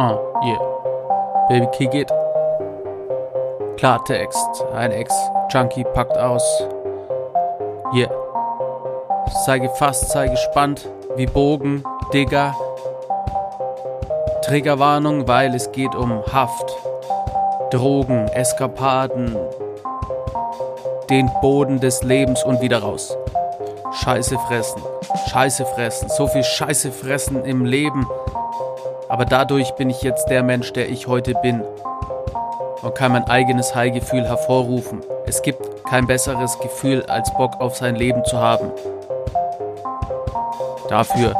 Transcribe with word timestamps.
Uh, 0.00 0.16
yeah. 0.42 0.58
Baby, 1.50 1.66
kick 1.76 1.92
it. 1.92 2.10
Klartext. 3.76 4.64
Ein 4.72 4.92
Ex-Junkie 4.92 5.84
packt 5.92 6.16
aus. 6.16 6.42
Yeah. 7.92 8.10
Sei 9.44 9.58
gefasst, 9.58 10.08
sei 10.08 10.28
gespannt. 10.28 10.88
Wie 11.16 11.26
Bogen, 11.26 11.84
Digger. 12.14 12.56
Triggerwarnung, 14.40 15.28
weil 15.28 15.54
es 15.54 15.70
geht 15.70 15.94
um 15.94 16.24
Haft. 16.32 16.74
Drogen, 17.70 18.26
Eskapaden. 18.28 19.36
Den 21.10 21.30
Boden 21.42 21.78
des 21.78 22.02
Lebens 22.02 22.42
und 22.42 22.62
wieder 22.62 22.78
raus. 22.78 23.18
Scheiße 23.92 24.38
fressen. 24.38 24.80
Scheiße 25.28 25.66
fressen. 25.66 26.08
So 26.08 26.26
viel 26.26 26.42
Scheiße 26.42 26.90
fressen 26.90 27.44
im 27.44 27.66
Leben. 27.66 28.06
Aber 29.10 29.24
dadurch 29.24 29.72
bin 29.72 29.90
ich 29.90 30.02
jetzt 30.02 30.26
der 30.26 30.44
Mensch, 30.44 30.72
der 30.72 30.88
ich 30.88 31.08
heute 31.08 31.34
bin. 31.42 31.62
Und 32.82 32.94
kann 32.94 33.10
mein 33.10 33.24
eigenes 33.24 33.74
High-Gefühl 33.74 34.22
hervorrufen. 34.22 35.00
Es 35.26 35.42
gibt 35.42 35.84
kein 35.84 36.06
besseres 36.06 36.56
Gefühl, 36.60 37.02
als 37.02 37.34
Bock 37.34 37.60
auf 37.60 37.76
sein 37.76 37.96
Leben 37.96 38.24
zu 38.24 38.38
haben. 38.38 38.70
Dafür 40.88 41.34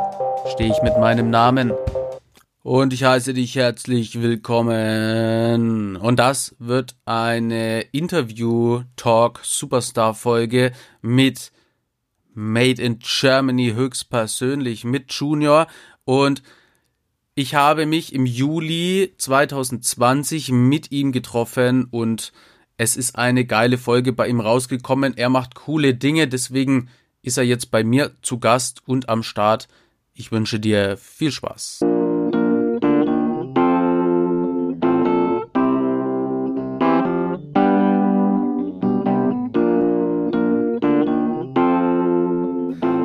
stehe 0.52 0.72
ich 0.72 0.82
mit 0.82 0.98
meinem 0.98 1.30
Namen. 1.30 1.72
Und 2.64 2.92
ich 2.92 3.04
heiße 3.04 3.34
dich 3.34 3.54
herzlich 3.54 4.20
willkommen. 4.20 5.94
Und 5.94 6.18
das 6.18 6.56
wird 6.58 6.96
eine 7.04 7.82
Interview-Talk-Superstar-Folge 7.92 10.72
mit 11.02 11.52
Made 12.34 12.82
in 12.82 12.98
Germany 12.98 13.74
höchstpersönlich 13.76 14.82
mit 14.82 15.12
Junior. 15.12 15.68
Und 16.04 16.42
ich 17.40 17.54
habe 17.54 17.86
mich 17.86 18.14
im 18.14 18.26
Juli 18.26 19.14
2020 19.16 20.50
mit 20.52 20.92
ihm 20.92 21.10
getroffen 21.10 21.86
und 21.90 22.32
es 22.76 22.98
ist 22.98 23.16
eine 23.16 23.46
geile 23.46 23.78
Folge 23.78 24.12
bei 24.12 24.28
ihm 24.28 24.40
rausgekommen. 24.40 25.16
Er 25.16 25.30
macht 25.30 25.54
coole 25.54 25.94
Dinge, 25.94 26.28
deswegen 26.28 26.90
ist 27.22 27.38
er 27.38 27.44
jetzt 27.44 27.70
bei 27.70 27.82
mir 27.82 28.12
zu 28.20 28.38
Gast 28.40 28.82
und 28.84 29.08
am 29.08 29.22
Start. 29.22 29.68
Ich 30.12 30.30
wünsche 30.30 30.60
dir 30.60 30.98
viel 30.98 31.32
Spaß. 31.32 31.78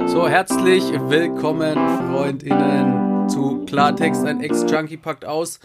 So, 0.08 0.28
herzlich 0.28 0.84
willkommen, 1.08 1.76
Freundinnen, 2.10 3.15
zu 3.28 3.66
Klartext. 3.66 4.26
Ein 4.26 4.42
Ex-Junkie 4.42 4.98
packt 4.98 5.26
aus. 5.26 5.60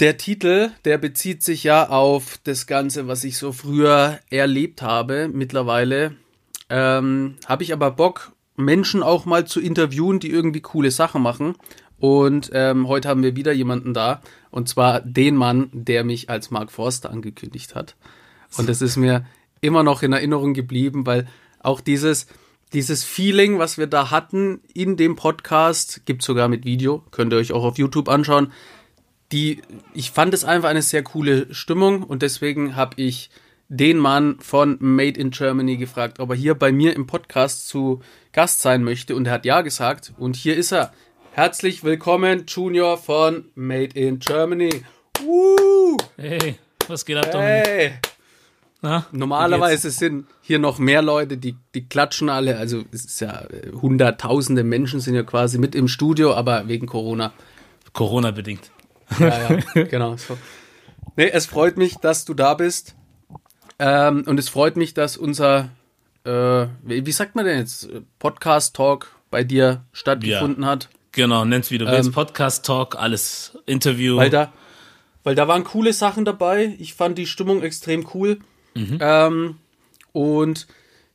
Der 0.00 0.16
Titel, 0.16 0.70
der 0.84 0.98
bezieht 0.98 1.42
sich 1.42 1.64
ja 1.64 1.88
auf 1.88 2.38
das 2.44 2.66
Ganze, 2.66 3.06
was 3.06 3.24
ich 3.24 3.38
so 3.38 3.52
früher 3.52 4.18
erlebt 4.30 4.82
habe. 4.82 5.28
Mittlerweile 5.32 6.16
ähm, 6.68 7.36
habe 7.46 7.62
ich 7.62 7.72
aber 7.72 7.90
Bock, 7.92 8.32
Menschen 8.56 9.02
auch 9.02 9.26
mal 9.26 9.46
zu 9.46 9.60
interviewen, 9.60 10.18
die 10.18 10.30
irgendwie 10.30 10.60
coole 10.60 10.90
Sachen 10.90 11.22
machen. 11.22 11.54
Und 11.98 12.50
ähm, 12.52 12.88
heute 12.88 13.08
haben 13.08 13.22
wir 13.22 13.36
wieder 13.36 13.52
jemanden 13.52 13.94
da. 13.94 14.22
Und 14.50 14.68
zwar 14.68 15.00
den 15.00 15.36
Mann, 15.36 15.68
der 15.72 16.02
mich 16.02 16.28
als 16.28 16.50
Mark 16.50 16.72
Forster 16.72 17.10
angekündigt 17.10 17.74
hat. 17.74 17.94
Und 18.58 18.68
das 18.68 18.82
ist 18.82 18.96
mir 18.96 19.24
immer 19.60 19.84
noch 19.84 20.02
in 20.02 20.12
Erinnerung 20.12 20.52
geblieben, 20.52 21.06
weil 21.06 21.28
auch 21.60 21.80
dieses, 21.80 22.26
dieses 22.72 23.04
Feeling, 23.04 23.58
was 23.58 23.78
wir 23.78 23.86
da 23.86 24.10
hatten 24.10 24.60
in 24.72 24.96
dem 24.96 25.16
Podcast, 25.16 26.06
gibt 26.06 26.22
sogar 26.22 26.48
mit 26.48 26.64
Video, 26.64 27.02
könnt 27.10 27.32
ihr 27.32 27.38
euch 27.38 27.52
auch 27.52 27.64
auf 27.64 27.78
YouTube 27.78 28.08
anschauen. 28.08 28.52
Die, 29.30 29.62
ich 29.94 30.10
fand 30.10 30.34
es 30.34 30.44
einfach 30.44 30.68
eine 30.68 30.82
sehr 30.82 31.02
coole 31.02 31.52
Stimmung 31.54 32.02
und 32.02 32.22
deswegen 32.22 32.76
habe 32.76 33.00
ich 33.00 33.30
den 33.68 33.98
Mann 33.98 34.38
von 34.40 34.76
Made 34.80 35.18
in 35.18 35.30
Germany 35.30 35.76
gefragt, 35.76 36.20
ob 36.20 36.30
er 36.30 36.36
hier 36.36 36.54
bei 36.54 36.72
mir 36.72 36.94
im 36.94 37.06
Podcast 37.06 37.68
zu 37.68 38.00
Gast 38.32 38.60
sein 38.60 38.84
möchte 38.84 39.16
und 39.16 39.26
er 39.26 39.32
hat 39.32 39.46
ja 39.46 39.62
gesagt 39.62 40.12
und 40.18 40.36
hier 40.36 40.56
ist 40.56 40.72
er. 40.72 40.92
Herzlich 41.32 41.82
willkommen, 41.82 42.44
Junior 42.46 42.98
von 42.98 43.46
Made 43.54 43.98
in 43.98 44.18
Germany. 44.18 44.84
Woo! 45.24 45.96
Hey, 46.18 46.56
was 46.88 47.06
geht 47.06 47.16
ab, 47.16 47.30
Dominik? 47.32 48.12
Na, 48.84 49.06
Normalerweise 49.12 49.92
sind 49.92 50.26
hier 50.40 50.58
noch 50.58 50.80
mehr 50.80 51.02
Leute, 51.02 51.36
die, 51.36 51.54
die 51.72 51.86
klatschen 51.86 52.28
alle. 52.28 52.58
Also 52.58 52.82
es 52.90 53.04
ist 53.04 53.20
ja 53.20 53.44
hunderttausende 53.80 54.64
Menschen 54.64 54.98
sind 54.98 55.14
ja 55.14 55.22
quasi 55.22 55.58
mit 55.58 55.76
im 55.76 55.86
Studio, 55.86 56.34
aber 56.34 56.66
wegen 56.66 56.86
Corona. 56.88 57.32
Corona 57.92 58.32
bedingt. 58.32 58.72
Ja, 59.20 59.52
ja, 59.74 59.82
genau. 59.84 60.16
So. 60.16 60.36
Nee, 61.16 61.28
es 61.28 61.46
freut 61.46 61.76
mich, 61.76 61.98
dass 61.98 62.24
du 62.24 62.34
da 62.34 62.54
bist. 62.54 62.96
Ähm, 63.78 64.24
und 64.26 64.38
es 64.40 64.48
freut 64.48 64.76
mich, 64.76 64.94
dass 64.94 65.16
unser, 65.16 65.70
äh, 66.24 66.66
wie, 66.82 67.12
sagt 67.12 67.36
man 67.36 67.44
denn 67.44 67.58
jetzt, 67.58 67.88
Podcast-Talk 68.18 69.14
bei 69.30 69.44
dir 69.44 69.84
stattgefunden 69.92 70.64
ja, 70.64 70.70
hat. 70.70 70.88
Genau, 71.12 71.44
nenn's 71.44 71.70
wie 71.70 71.78
du 71.78 71.86
willst. 71.86 72.08
Ähm, 72.08 72.14
Podcast-Talk, 72.14 72.96
alles 72.96 73.56
Interview. 73.66 74.16
Weil 74.16 74.30
da, 74.30 74.52
weil 75.22 75.36
da 75.36 75.46
waren 75.46 75.62
coole 75.62 75.92
Sachen 75.92 76.24
dabei. 76.24 76.74
Ich 76.80 76.94
fand 76.94 77.16
die 77.16 77.26
Stimmung 77.26 77.62
extrem 77.62 78.08
cool. 78.14 78.38
Mhm. 78.74 78.98
Ähm, 79.00 79.56
und 80.12 80.66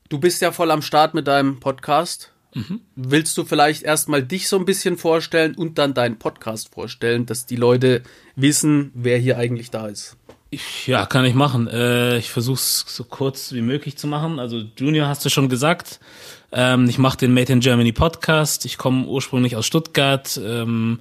du 0.09 0.19
bist 0.19 0.41
ja 0.41 0.51
voll 0.51 0.71
am 0.71 0.81
Start 0.81 1.13
mit 1.13 1.27
deinem 1.27 1.59
Podcast. 1.59 2.31
Mhm. 2.53 2.81
Willst 2.95 3.37
du 3.37 3.45
vielleicht 3.45 3.83
erstmal 3.83 4.23
dich 4.23 4.47
so 4.47 4.57
ein 4.57 4.65
bisschen 4.65 4.97
vorstellen 4.97 5.55
und 5.55 5.77
dann 5.77 5.93
deinen 5.93 6.17
Podcast 6.17 6.73
vorstellen, 6.73 7.25
dass 7.25 7.45
die 7.45 7.55
Leute 7.55 8.03
wissen, 8.35 8.91
wer 8.93 9.17
hier 9.17 9.37
eigentlich 9.37 9.69
da 9.69 9.87
ist? 9.87 10.17
Ja, 10.85 11.05
kann 11.05 11.25
ich 11.25 11.33
machen. 11.33 11.67
Äh, 11.67 12.17
ich 12.17 12.31
versuche 12.31 12.55
es 12.55 12.85
so 12.87 13.03
kurz 13.03 13.51
wie 13.51 13.61
möglich 13.61 13.97
zu 13.97 14.07
machen. 14.07 14.39
Also 14.39 14.63
Junior 14.77 15.07
hast 15.07 15.25
du 15.25 15.29
schon 15.29 15.49
gesagt. 15.49 15.99
Ähm, 16.51 16.87
ich 16.87 16.97
mache 16.97 17.17
den 17.17 17.33
Made 17.33 17.51
in 17.51 17.59
Germany 17.59 17.91
Podcast. 17.91 18.63
Ich 18.65 18.77
komme 18.77 19.05
ursprünglich 19.05 19.57
aus 19.57 19.65
Stuttgart. 19.65 20.39
Ähm, 20.41 20.99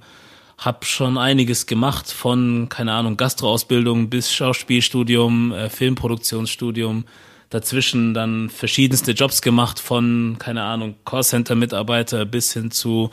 hab 0.57 0.85
schon 0.85 1.17
einiges 1.17 1.67
gemacht 1.67 2.11
von, 2.11 2.67
keine 2.69 2.93
Ahnung, 2.93 3.15
Gastroausbildung 3.15 4.09
bis 4.09 4.33
Schauspielstudium, 4.33 5.51
äh, 5.51 5.69
Filmproduktionsstudium. 5.69 7.05
Dazwischen 7.49 8.13
dann 8.13 8.49
verschiedenste 8.49 9.11
Jobs 9.11 9.41
gemacht 9.41 9.79
von, 9.79 10.35
keine 10.39 10.63
Ahnung, 10.63 10.95
Callcenter-Mitarbeiter 11.05 12.25
bis 12.25 12.53
hin 12.53 12.71
zu 12.71 13.11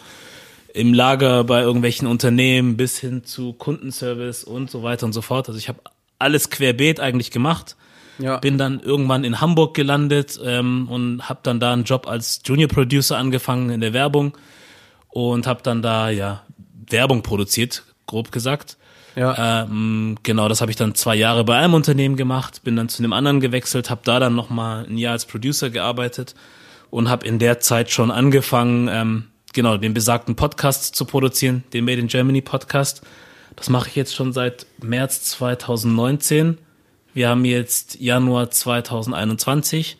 im 0.72 0.92
Lager 0.92 1.44
bei 1.44 1.60
irgendwelchen 1.60 2.08
Unternehmen 2.08 2.76
bis 2.76 2.98
hin 2.98 3.22
zu 3.22 3.52
Kundenservice 3.52 4.42
und 4.42 4.70
so 4.70 4.82
weiter 4.82 5.06
und 5.06 5.12
so 5.12 5.22
fort. 5.22 5.46
Also 5.46 5.56
ich 5.56 5.68
habe 5.68 5.78
alles 6.18 6.50
querbeet 6.50 6.98
eigentlich 6.98 7.30
gemacht. 7.30 7.76
Ja. 8.18 8.38
Bin 8.38 8.58
dann 8.58 8.80
irgendwann 8.80 9.22
in 9.22 9.40
Hamburg 9.40 9.74
gelandet 9.74 10.38
ähm, 10.44 10.88
und 10.88 11.28
habe 11.28 11.40
dann 11.44 11.60
da 11.60 11.72
einen 11.72 11.84
Job 11.84 12.08
als 12.08 12.40
Junior 12.44 12.68
Producer 12.68 13.16
angefangen 13.16 13.70
in 13.70 13.80
der 13.80 13.92
Werbung 13.92 14.36
und 15.08 15.46
habe 15.46 15.62
dann 15.62 15.80
da 15.80 16.10
ja 16.10 16.42
Werbung 16.88 17.22
produziert, 17.22 17.84
grob 18.06 18.32
gesagt. 18.32 18.76
Ja. 19.16 19.62
Ähm, 19.62 20.16
genau, 20.22 20.48
das 20.48 20.60
habe 20.60 20.70
ich 20.70 20.76
dann 20.76 20.94
zwei 20.94 21.14
Jahre 21.14 21.44
bei 21.44 21.56
einem 21.56 21.74
Unternehmen 21.74 22.16
gemacht, 22.16 22.62
bin 22.64 22.76
dann 22.76 22.88
zu 22.88 23.02
einem 23.02 23.12
anderen 23.12 23.40
gewechselt, 23.40 23.90
habe 23.90 24.00
da 24.04 24.18
dann 24.18 24.34
noch 24.34 24.50
mal 24.50 24.86
ein 24.86 24.98
Jahr 24.98 25.12
als 25.12 25.24
Producer 25.24 25.70
gearbeitet 25.70 26.34
und 26.90 27.08
habe 27.08 27.26
in 27.26 27.38
der 27.38 27.60
Zeit 27.60 27.90
schon 27.90 28.10
angefangen, 28.10 28.88
ähm, 28.90 29.24
genau 29.52 29.76
den 29.76 29.94
besagten 29.94 30.34
Podcast 30.34 30.96
zu 30.96 31.04
produzieren, 31.04 31.64
den 31.72 31.84
Made 31.84 32.00
in 32.00 32.08
Germany 32.08 32.40
Podcast. 32.40 33.02
Das 33.56 33.68
mache 33.68 33.88
ich 33.88 33.94
jetzt 33.94 34.14
schon 34.14 34.32
seit 34.32 34.66
März 34.82 35.24
2019. 35.24 36.58
Wir 37.14 37.28
haben 37.28 37.44
jetzt 37.44 38.00
Januar 38.00 38.50
2021. 38.50 39.96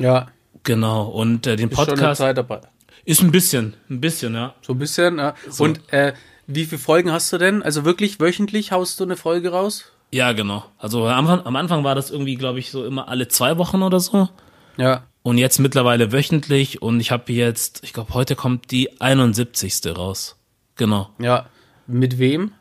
Ja. 0.00 0.28
Genau. 0.64 1.04
Und 1.04 1.46
äh, 1.46 1.54
den 1.54 1.70
Podcast. 1.70 1.92
Ist 1.92 1.98
schon 1.98 2.06
eine 2.06 2.16
Zeit 2.16 2.38
dabei. 2.38 2.60
Ist 3.08 3.22
ein 3.22 3.30
bisschen, 3.30 3.72
ein 3.88 4.02
bisschen, 4.02 4.34
ja. 4.34 4.54
So 4.60 4.74
ein 4.74 4.78
bisschen, 4.78 5.16
ja. 5.16 5.34
So. 5.48 5.64
Und 5.64 5.80
äh, 5.94 6.12
wie 6.46 6.66
viele 6.66 6.78
Folgen 6.78 7.10
hast 7.10 7.32
du 7.32 7.38
denn? 7.38 7.62
Also 7.62 7.86
wirklich 7.86 8.20
wöchentlich 8.20 8.70
haust 8.70 9.00
du 9.00 9.04
eine 9.04 9.16
Folge 9.16 9.48
raus? 9.48 9.86
Ja, 10.10 10.32
genau. 10.32 10.66
Also 10.76 11.06
am, 11.06 11.26
am 11.26 11.56
Anfang 11.56 11.84
war 11.84 11.94
das 11.94 12.10
irgendwie, 12.10 12.34
glaube 12.34 12.58
ich, 12.58 12.70
so 12.70 12.84
immer 12.84 13.08
alle 13.08 13.26
zwei 13.28 13.56
Wochen 13.56 13.82
oder 13.82 13.98
so. 13.98 14.28
Ja. 14.76 15.04
Und 15.22 15.38
jetzt 15.38 15.58
mittlerweile 15.58 16.12
wöchentlich 16.12 16.82
und 16.82 17.00
ich 17.00 17.10
habe 17.10 17.32
jetzt, 17.32 17.82
ich 17.82 17.94
glaube, 17.94 18.12
heute 18.12 18.36
kommt 18.36 18.72
die 18.72 19.00
71. 19.00 19.80
raus. 19.96 20.36
Genau. 20.76 21.08
Ja. 21.18 21.46
Mit 21.86 22.18
wem? 22.18 22.52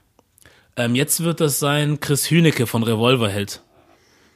Ähm, 0.78 0.96
jetzt 0.96 1.26
wird 1.26 1.42
das 1.42 1.60
sein 1.60 2.00
Chris 2.00 2.32
Hünecke 2.32 2.68
von 2.68 2.84
Revolverheld. 2.84 3.64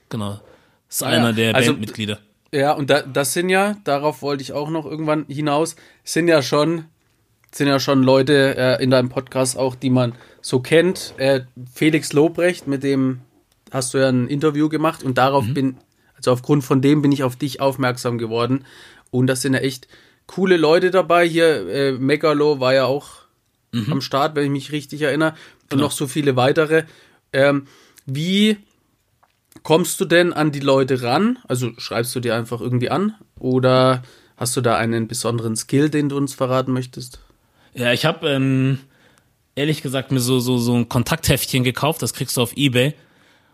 Genau. 0.09 0.41
Ist 0.89 1.03
ah, 1.03 1.07
einer 1.07 1.27
ja. 1.27 1.31
der 1.31 1.55
also, 1.55 1.71
Bandmitglieder. 1.71 2.19
Ja, 2.53 2.73
und 2.73 2.89
da, 2.89 3.01
das 3.01 3.33
sind 3.33 3.49
ja, 3.49 3.77
darauf 3.85 4.21
wollte 4.21 4.43
ich 4.43 4.51
auch 4.51 4.69
noch 4.69 4.85
irgendwann 4.85 5.25
hinaus, 5.27 5.75
sind 6.03 6.27
ja 6.27 6.41
schon, 6.41 6.85
sind 7.53 7.67
ja 7.67 7.79
schon 7.79 8.03
Leute 8.03 8.55
äh, 8.57 8.83
in 8.83 8.91
deinem 8.91 9.09
Podcast 9.09 9.57
auch, 9.57 9.75
die 9.75 9.89
man 9.89 10.15
so 10.41 10.59
kennt. 10.59 11.13
Äh, 11.17 11.41
Felix 11.73 12.11
Lobrecht, 12.11 12.67
mit 12.67 12.83
dem 12.83 13.21
hast 13.71 13.93
du 13.93 13.99
ja 13.99 14.09
ein 14.09 14.27
Interview 14.27 14.67
gemacht 14.67 15.01
und 15.01 15.17
darauf 15.17 15.45
mhm. 15.45 15.53
bin, 15.53 15.77
also 16.15 16.31
aufgrund 16.31 16.65
von 16.65 16.81
dem 16.81 17.01
bin 17.01 17.13
ich 17.13 17.23
auf 17.23 17.37
dich 17.37 17.61
aufmerksam 17.61 18.17
geworden. 18.17 18.65
Und 19.11 19.27
das 19.27 19.41
sind 19.41 19.53
ja 19.53 19.59
echt 19.59 19.87
coole 20.27 20.57
Leute 20.57 20.91
dabei. 20.91 21.27
Hier, 21.27 21.67
äh, 21.69 21.91
Megalo 21.93 22.59
war 22.59 22.73
ja 22.73 22.85
auch 22.85 23.21
mhm. 23.71 23.93
am 23.93 24.01
Start, 24.01 24.35
wenn 24.35 24.43
ich 24.43 24.51
mich 24.51 24.71
richtig 24.73 25.01
erinnere. 25.01 25.31
Und 25.63 25.69
genau. 25.69 25.83
noch 25.83 25.91
so 25.91 26.05
viele 26.05 26.35
weitere. 26.35 26.83
Ähm, 27.31 27.67
wie 28.05 28.57
kommst 29.63 29.99
du 29.99 30.05
denn 30.05 30.33
an 30.33 30.51
die 30.51 30.59
Leute 30.59 31.03
ran? 31.03 31.39
Also 31.47 31.71
schreibst 31.77 32.15
du 32.15 32.19
dir 32.19 32.35
einfach 32.35 32.61
irgendwie 32.61 32.89
an? 32.89 33.15
Oder 33.39 34.03
hast 34.37 34.55
du 34.57 34.61
da 34.61 34.77
einen 34.77 35.07
besonderen 35.07 35.55
Skill, 35.55 35.89
den 35.89 36.09
du 36.09 36.17
uns 36.17 36.33
verraten 36.33 36.73
möchtest? 36.73 37.19
Ja, 37.73 37.93
ich 37.93 38.05
habe 38.05 38.29
ähm, 38.29 38.79
ehrlich 39.55 39.81
gesagt 39.81 40.11
mir 40.11 40.19
so, 40.19 40.39
so, 40.39 40.57
so 40.57 40.75
ein 40.75 40.89
Kontaktheftchen 40.89 41.63
gekauft, 41.63 42.01
das 42.01 42.13
kriegst 42.13 42.37
du 42.37 42.41
auf 42.41 42.55
Ebay. 42.57 42.93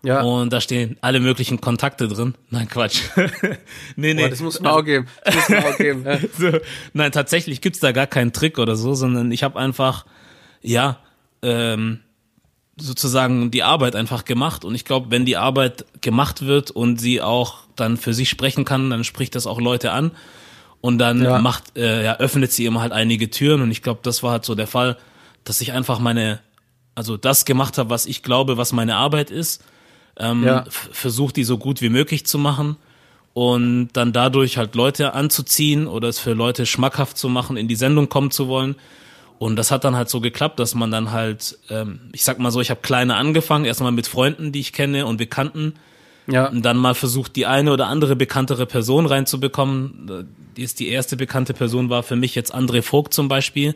Ja. 0.04 0.21
Und 0.21 0.54
da 0.54 0.62
stehen 0.62 0.98
alle 1.01 1.19
möglichen 1.19 1.59
Kontakte 1.59 2.07
drin. 2.07 2.36
Nein, 2.50 2.69
Quatsch. 2.69 3.01
nee, 3.95 4.13
nee. 4.13 4.21
Boah, 4.21 4.30
das 4.30 4.42
muss 4.42 4.59
man 4.59 4.71
auch 4.71 4.83
geben. 4.83 5.07
Das 5.25 5.36
muss 5.36 5.50
man 5.50 5.63
auch 5.65 5.77
geben. 5.77 6.06
Ja. 6.06 6.19
so, 6.38 6.59
nein, 6.94 7.12
tatsächlich 7.12 7.62
gibt's 7.62 7.80
da 7.80 7.92
gar 7.92 8.07
keinen 8.07 8.31
Trick 8.31 8.59
oder 8.59 8.75
so, 8.75 8.94
sondern 8.94 9.31
ich 9.31 9.44
habe 9.44 9.59
einfach, 9.59 10.06
ja, 10.62 11.00
ähm, 11.42 12.01
sozusagen 12.77 13.51
die 13.51 13.63
Arbeit 13.63 13.95
einfach 13.95 14.25
gemacht. 14.25 14.63
Und 14.63 14.75
ich 14.75 14.85
glaube, 14.85 15.07
wenn 15.09 15.25
die 15.25 15.38
Arbeit 15.38 15.85
gemacht 16.01 16.45
wird 16.45 16.71
und 16.71 17.00
sie 17.00 17.21
auch 17.21 17.59
dann 17.75 17.97
für 17.97 18.13
sich 18.13 18.29
sprechen 18.29 18.65
kann, 18.65 18.89
dann 18.89 19.03
spricht 19.03 19.35
das 19.35 19.47
auch 19.47 19.59
Leute 19.59 19.91
an. 19.91 20.12
Und 20.79 21.00
dann 21.00 21.24
ja. 21.24 21.39
macht, 21.39 21.75
äh, 21.75 22.03
ja, 22.03 22.18
öffnet 22.18 22.51
sie 22.51 22.65
immer 22.65 22.81
halt 22.81 22.91
einige 22.94 23.29
Türen. 23.29 23.62
Und 23.62 23.71
ich 23.71 23.81
glaube, 23.81 24.00
das 24.03 24.21
war 24.21 24.31
halt 24.31 24.45
so 24.45 24.53
der 24.53 24.68
Fall, 24.68 24.97
dass 25.44 25.59
ich 25.62 25.71
einfach 25.74 26.00
meine, 26.00 26.39
also 26.94 27.18
das 27.18 27.45
gemacht 27.45 27.77
habe, 27.77 27.89
was 27.89 28.06
ich 28.06 28.21
glaube, 28.21 28.57
was 28.57 28.74
meine 28.74 28.95
Arbeit 28.95 29.31
ist. 29.31 29.63
Ähm, 30.19 30.44
ja. 30.44 30.65
Versucht 30.69 31.35
die 31.35 31.44
so 31.44 31.57
gut 31.57 31.81
wie 31.81 31.89
möglich 31.89 32.25
zu 32.25 32.38
machen 32.38 32.77
und 33.33 33.89
dann 33.94 34.13
dadurch 34.13 34.57
halt 34.57 34.73
Leute 34.73 35.13
anzuziehen 35.13 35.88
oder 35.88 36.07
es 36.07 36.18
für 36.18 36.33
Leute 36.33 36.65
schmackhaft 36.65 37.18
zu 37.18 37.30
machen, 37.30 37.56
in 37.56 37.68
die 37.68 37.75
Sendung 37.75 38.09
kommen 38.09 38.31
zu 38.31 38.47
wollen. 38.47 38.75
Und 39.39 39.56
das 39.56 39.69
hat 39.72 39.84
dann 39.84 39.95
halt 39.95 40.10
so 40.10 40.19
geklappt, 40.19 40.60
dass 40.60 40.74
man 40.74 40.89
dann 40.89 41.12
halt, 41.12 41.60
ähm, 41.69 42.00
ich 42.12 42.24
sag 42.24 42.39
mal 42.39 42.51
so, 42.51 42.60
ich 42.60 42.69
habe 42.69 42.81
kleine 42.81 43.16
angefangen, 43.16 43.66
erstmal 43.66 43.92
mit 43.92 44.07
Freunden, 44.07 44.51
die 44.51 44.60
ich 44.60 44.74
kenne 44.74 45.06
und 45.06 45.18
Bekannten. 45.18 45.75
Ja. 46.25 46.48
Und 46.48 46.63
dann 46.63 46.78
mal 46.78 46.95
versucht, 46.95 47.36
die 47.36 47.45
eine 47.45 47.72
oder 47.72 47.88
andere 47.88 48.16
bekanntere 48.16 48.66
Person 48.66 49.06
reinzubekommen. 49.06 50.28
Die 50.57 50.63
ist 50.63 50.80
die 50.80 50.89
erste 50.89 51.16
bekannte 51.16 51.54
Person 51.54 51.89
war 51.89 52.04
für 52.04 52.16
mich 52.16 52.36
jetzt 52.36 52.54
André 52.54 52.81
Vogt 52.81 53.13
zum 53.13 53.30
Beispiel, 53.30 53.75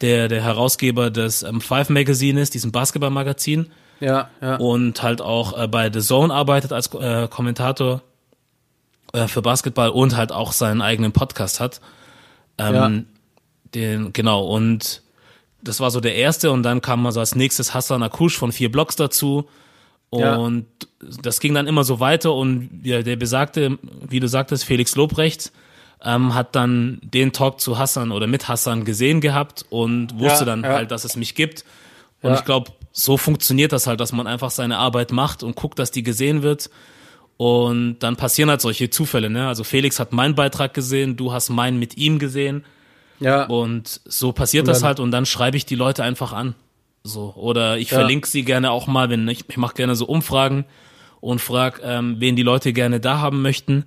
der 0.00 0.28
der 0.28 0.42
Herausgeber 0.42 1.10
des 1.10 1.42
ähm, 1.42 1.60
Five 1.60 1.88
Magazine 1.88 2.40
ist, 2.40 2.54
diesem 2.54 2.72
Basketballmagazin. 2.72 3.70
Ja, 4.00 4.28
ja. 4.40 4.56
Und 4.56 5.02
halt 5.02 5.22
auch 5.22 5.58
äh, 5.58 5.66
bei 5.66 5.90
The 5.92 6.00
Zone 6.00 6.32
arbeitet 6.32 6.72
als 6.72 6.92
äh, 6.94 7.26
Kommentator 7.28 8.02
äh, 9.12 9.26
für 9.26 9.42
Basketball 9.42 9.90
und 9.90 10.16
halt 10.16 10.32
auch 10.32 10.52
seinen 10.52 10.82
eigenen 10.82 11.12
Podcast 11.12 11.60
hat. 11.60 11.80
Ähm, 12.58 12.74
ja. 12.74 12.90
Den, 13.74 14.12
genau, 14.12 14.46
und 14.46 15.02
das 15.62 15.80
war 15.80 15.90
so 15.90 16.00
der 16.00 16.14
erste 16.14 16.50
und 16.50 16.62
dann 16.62 16.80
kam 16.80 17.04
also 17.06 17.20
als 17.20 17.34
nächstes 17.34 17.74
Hassan 17.74 18.02
Akush 18.02 18.36
von 18.36 18.52
vier 18.52 18.70
Blocks 18.70 18.96
dazu. 18.96 19.48
Und 20.10 20.66
ja. 21.02 21.08
das 21.22 21.40
ging 21.40 21.52
dann 21.52 21.66
immer 21.66 21.84
so 21.84 22.00
weiter 22.00 22.32
und 22.32 22.80
ja, 22.82 23.02
der 23.02 23.16
besagte, 23.16 23.78
wie 24.08 24.20
du 24.20 24.28
sagtest, 24.28 24.64
Felix 24.64 24.96
Lobrecht 24.96 25.52
ähm, 26.02 26.34
hat 26.34 26.54
dann 26.54 27.00
den 27.02 27.32
Talk 27.32 27.60
zu 27.60 27.78
Hassan 27.78 28.12
oder 28.12 28.26
mit 28.26 28.48
Hassan 28.48 28.84
gesehen 28.84 29.20
gehabt 29.20 29.66
und 29.68 30.18
wusste 30.18 30.40
ja, 30.40 30.44
dann 30.44 30.64
halt, 30.64 30.90
dass 30.92 31.04
es 31.04 31.16
mich 31.16 31.34
gibt. 31.34 31.64
Und 32.22 32.34
ich 32.34 32.44
glaube, 32.44 32.72
so 32.92 33.16
funktioniert 33.16 33.72
das 33.72 33.86
halt, 33.86 34.00
dass 34.00 34.12
man 34.12 34.26
einfach 34.26 34.50
seine 34.50 34.78
Arbeit 34.78 35.12
macht 35.12 35.42
und 35.42 35.56
guckt, 35.56 35.78
dass 35.78 35.90
die 35.90 36.02
gesehen 36.02 36.42
wird. 36.42 36.70
Und 37.36 38.00
dann 38.00 38.16
passieren 38.16 38.50
halt 38.50 38.60
solche 38.60 38.90
Zufälle, 38.90 39.30
ne? 39.30 39.46
Also 39.46 39.62
Felix 39.62 40.00
hat 40.00 40.12
meinen 40.12 40.34
Beitrag 40.34 40.74
gesehen, 40.74 41.16
du 41.16 41.32
hast 41.32 41.50
meinen 41.50 41.78
mit 41.78 41.96
ihm 41.96 42.18
gesehen. 42.18 42.64
Ja. 43.20 43.44
Und 43.44 44.00
so 44.04 44.32
passiert 44.32 44.62
und 44.62 44.68
das 44.68 44.82
halt 44.82 45.00
und 45.00 45.10
dann 45.10 45.26
schreibe 45.26 45.56
ich 45.56 45.66
die 45.66 45.74
Leute 45.74 46.02
einfach 46.04 46.32
an. 46.32 46.54
So. 47.02 47.32
Oder 47.36 47.78
ich 47.78 47.90
ja. 47.90 47.98
verlinke 47.98 48.28
sie 48.28 48.44
gerne 48.44 48.70
auch 48.70 48.86
mal, 48.86 49.10
wenn 49.10 49.26
ich, 49.28 49.44
ich 49.48 49.56
mache 49.56 49.74
gerne 49.74 49.96
so 49.96 50.06
Umfragen 50.06 50.64
und 51.20 51.40
frag, 51.40 51.80
ähm, 51.82 52.16
wen 52.18 52.36
die 52.36 52.42
Leute 52.42 52.72
gerne 52.72 53.00
da 53.00 53.18
haben 53.18 53.42
möchten. 53.42 53.84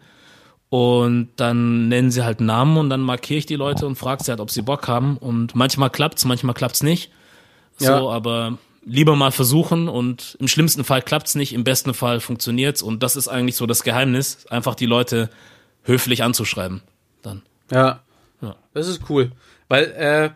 Und 0.69 1.29
dann 1.35 1.89
nennen 1.89 2.11
sie 2.11 2.23
halt 2.23 2.39
Namen 2.39 2.77
und 2.77 2.89
dann 2.89 3.01
markiere 3.01 3.39
ich 3.39 3.45
die 3.45 3.55
Leute 3.55 3.85
und 3.85 3.95
frage 3.95 4.23
sie 4.23 4.31
halt, 4.31 4.39
ob 4.39 4.49
sie 4.49 4.61
Bock 4.61 4.87
haben. 4.87 5.17
Und 5.17 5.53
manchmal 5.53 5.89
klappt's, 5.89 6.23
manchmal 6.23 6.53
klappt's 6.53 6.81
nicht. 6.81 7.11
So, 7.77 7.85
ja. 7.85 8.09
aber 8.09 8.57
lieber 8.85 9.15
mal 9.15 9.31
versuchen 9.31 9.87
und 9.87 10.37
im 10.39 10.47
schlimmsten 10.47 10.83
Fall 10.83 11.01
klappt's 11.01 11.35
nicht, 11.35 11.53
im 11.53 11.63
besten 11.63 11.93
Fall 11.93 12.19
funktioniert's 12.19 12.81
und 12.81 13.03
das 13.03 13.15
ist 13.15 13.27
eigentlich 13.27 13.55
so 13.55 13.65
das 13.65 13.83
Geheimnis, 13.83 14.45
einfach 14.47 14.75
die 14.75 14.85
Leute 14.85 15.29
höflich 15.83 16.23
anzuschreiben. 16.23 16.81
Dann. 17.21 17.43
Ja. 17.71 18.01
Ja. 18.41 18.55
Das 18.73 18.87
ist 18.87 19.09
cool. 19.09 19.31
Weil, 19.67 19.83
äh, 19.91 20.29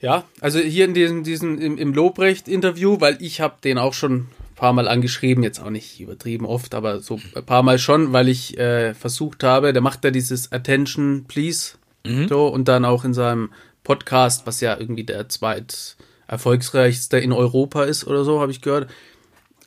ja, 0.00 0.24
also 0.40 0.58
hier 0.60 0.84
in 0.84 0.94
diesem, 0.94 1.24
diesem 1.24 1.60
im, 1.60 1.76
im 1.76 1.92
Lobrecht-Interview, 1.92 3.00
weil 3.00 3.18
ich 3.20 3.40
habe 3.40 3.56
den 3.62 3.78
auch 3.78 3.94
schon 3.94 4.14
ein 4.14 4.28
paar 4.54 4.72
Mal 4.72 4.88
angeschrieben, 4.88 5.42
jetzt 5.42 5.60
auch 5.60 5.70
nicht 5.70 6.00
übertrieben 6.00 6.46
oft, 6.46 6.74
aber 6.74 7.00
so 7.00 7.20
ein 7.34 7.44
paar 7.44 7.62
Mal 7.62 7.78
schon, 7.78 8.12
weil 8.12 8.28
ich 8.28 8.58
äh, 8.58 8.94
versucht 8.94 9.42
habe, 9.42 9.72
der 9.72 9.82
macht 9.82 10.04
ja 10.04 10.10
dieses 10.10 10.52
Attention 10.52 11.24
Please 11.26 11.72
mhm. 12.06 12.28
so 12.28 12.46
und 12.46 12.68
dann 12.68 12.84
auch 12.84 13.04
in 13.04 13.14
seinem 13.14 13.50
Podcast, 13.82 14.46
was 14.46 14.60
ja 14.60 14.78
irgendwie 14.78 15.04
der 15.04 15.28
zweit 15.28 15.96
erfolgsreichste 16.28 17.18
in 17.18 17.32
Europa 17.32 17.84
ist 17.84 18.06
oder 18.06 18.22
so, 18.24 18.40
habe 18.40 18.52
ich 18.52 18.60
gehört. 18.60 18.90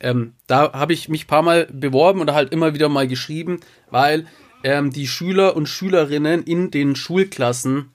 Ähm, 0.00 0.32
da 0.46 0.72
habe 0.72 0.92
ich 0.92 1.08
mich 1.08 1.24
ein 1.24 1.28
paar 1.28 1.42
Mal 1.42 1.66
beworben 1.72 2.20
oder 2.20 2.34
halt 2.34 2.52
immer 2.52 2.74
wieder 2.74 2.88
mal 2.88 3.06
geschrieben, 3.06 3.60
weil 3.90 4.26
ähm, 4.64 4.90
die 4.90 5.06
Schüler 5.06 5.56
und 5.56 5.68
Schülerinnen 5.68 6.42
in 6.42 6.70
den 6.70 6.96
Schulklassen, 6.96 7.90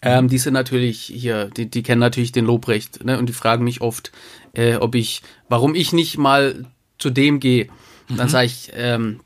ähm, 0.00 0.28
die 0.28 0.38
sind 0.38 0.54
natürlich 0.54 1.02
hier, 1.02 1.46
die, 1.46 1.68
die 1.70 1.82
kennen 1.82 2.00
natürlich 2.00 2.32
den 2.32 2.44
Lobrecht, 2.44 3.04
ne? 3.04 3.18
Und 3.18 3.28
die 3.28 3.32
fragen 3.32 3.64
mich 3.64 3.80
oft, 3.80 4.10
äh, 4.54 4.76
ob 4.76 4.94
ich, 4.94 5.22
warum 5.48 5.74
ich 5.74 5.92
nicht 5.92 6.18
mal 6.18 6.66
zu 6.98 7.10
dem 7.10 7.40
gehe. 7.40 7.68
Mhm. 8.08 8.16
Dann 8.16 8.28
sage 8.28 8.46
ich, 8.46 8.72
ähm, 8.74 9.20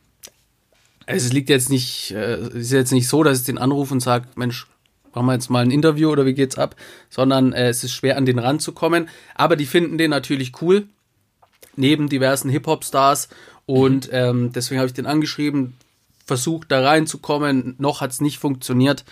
es 1.07 1.33
liegt 1.33 1.49
jetzt 1.49 1.71
nicht, 1.71 2.11
äh, 2.11 2.35
es 2.35 2.55
ist 2.55 2.73
jetzt 2.73 2.93
nicht 2.93 3.09
so, 3.09 3.23
dass 3.23 3.41
ich 3.41 3.47
den 3.47 3.59
anrufe 3.59 3.95
und 3.95 4.01
sage, 4.01 4.29
Mensch, 4.35 4.67
machen 5.15 5.27
wir 5.27 5.33
jetzt 5.35 5.51
mal 5.51 5.65
ein 5.65 5.71
Interview 5.71 6.11
oder 6.11 6.27
wie 6.27 6.35
geht's 6.35 6.59
ab, 6.59 6.77
sondern 7.09 7.53
äh, 7.53 7.69
es 7.69 7.85
ist 7.85 7.93
schwer 7.93 8.17
an 8.17 8.27
den 8.27 8.39
Rand 8.39 8.61
zu 8.61 8.73
kommen. 8.73 9.09
Aber 9.35 9.57
die 9.57 9.67
finden 9.67 9.99
den 9.99 10.11
natürlich 10.11 10.61
cool, 10.61 10.87
neben 11.75 12.09
diversen 12.09 12.51
Hip-Hop-Stars. 12.51 13.29
Und 13.65 14.09
mhm. 14.09 14.15
ähm, 14.15 14.53
deswegen 14.53 14.79
habe 14.79 14.89
ich 14.89 14.95
den 14.95 15.07
angeschrieben, 15.07 15.75
versucht 16.27 16.71
da 16.71 16.83
reinzukommen. 16.83 17.77
Noch 17.79 18.01
hat 18.01 18.11
es 18.11 18.21
nicht 18.21 18.39
funktioniert. 18.39 19.05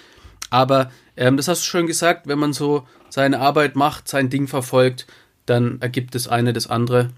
Aber 0.50 0.90
ähm, 1.16 1.36
das 1.36 1.48
hast 1.48 1.62
du 1.62 1.66
schon 1.66 1.86
gesagt, 1.86 2.26
wenn 2.26 2.38
man 2.38 2.52
so 2.52 2.86
seine 3.08 3.40
Arbeit 3.40 3.76
macht, 3.76 4.08
sein 4.08 4.30
Ding 4.30 4.48
verfolgt, 4.48 5.06
dann 5.46 5.80
ergibt 5.80 6.14
das 6.14 6.28
eine 6.28 6.52
das 6.52 6.66
andere. 6.66 7.10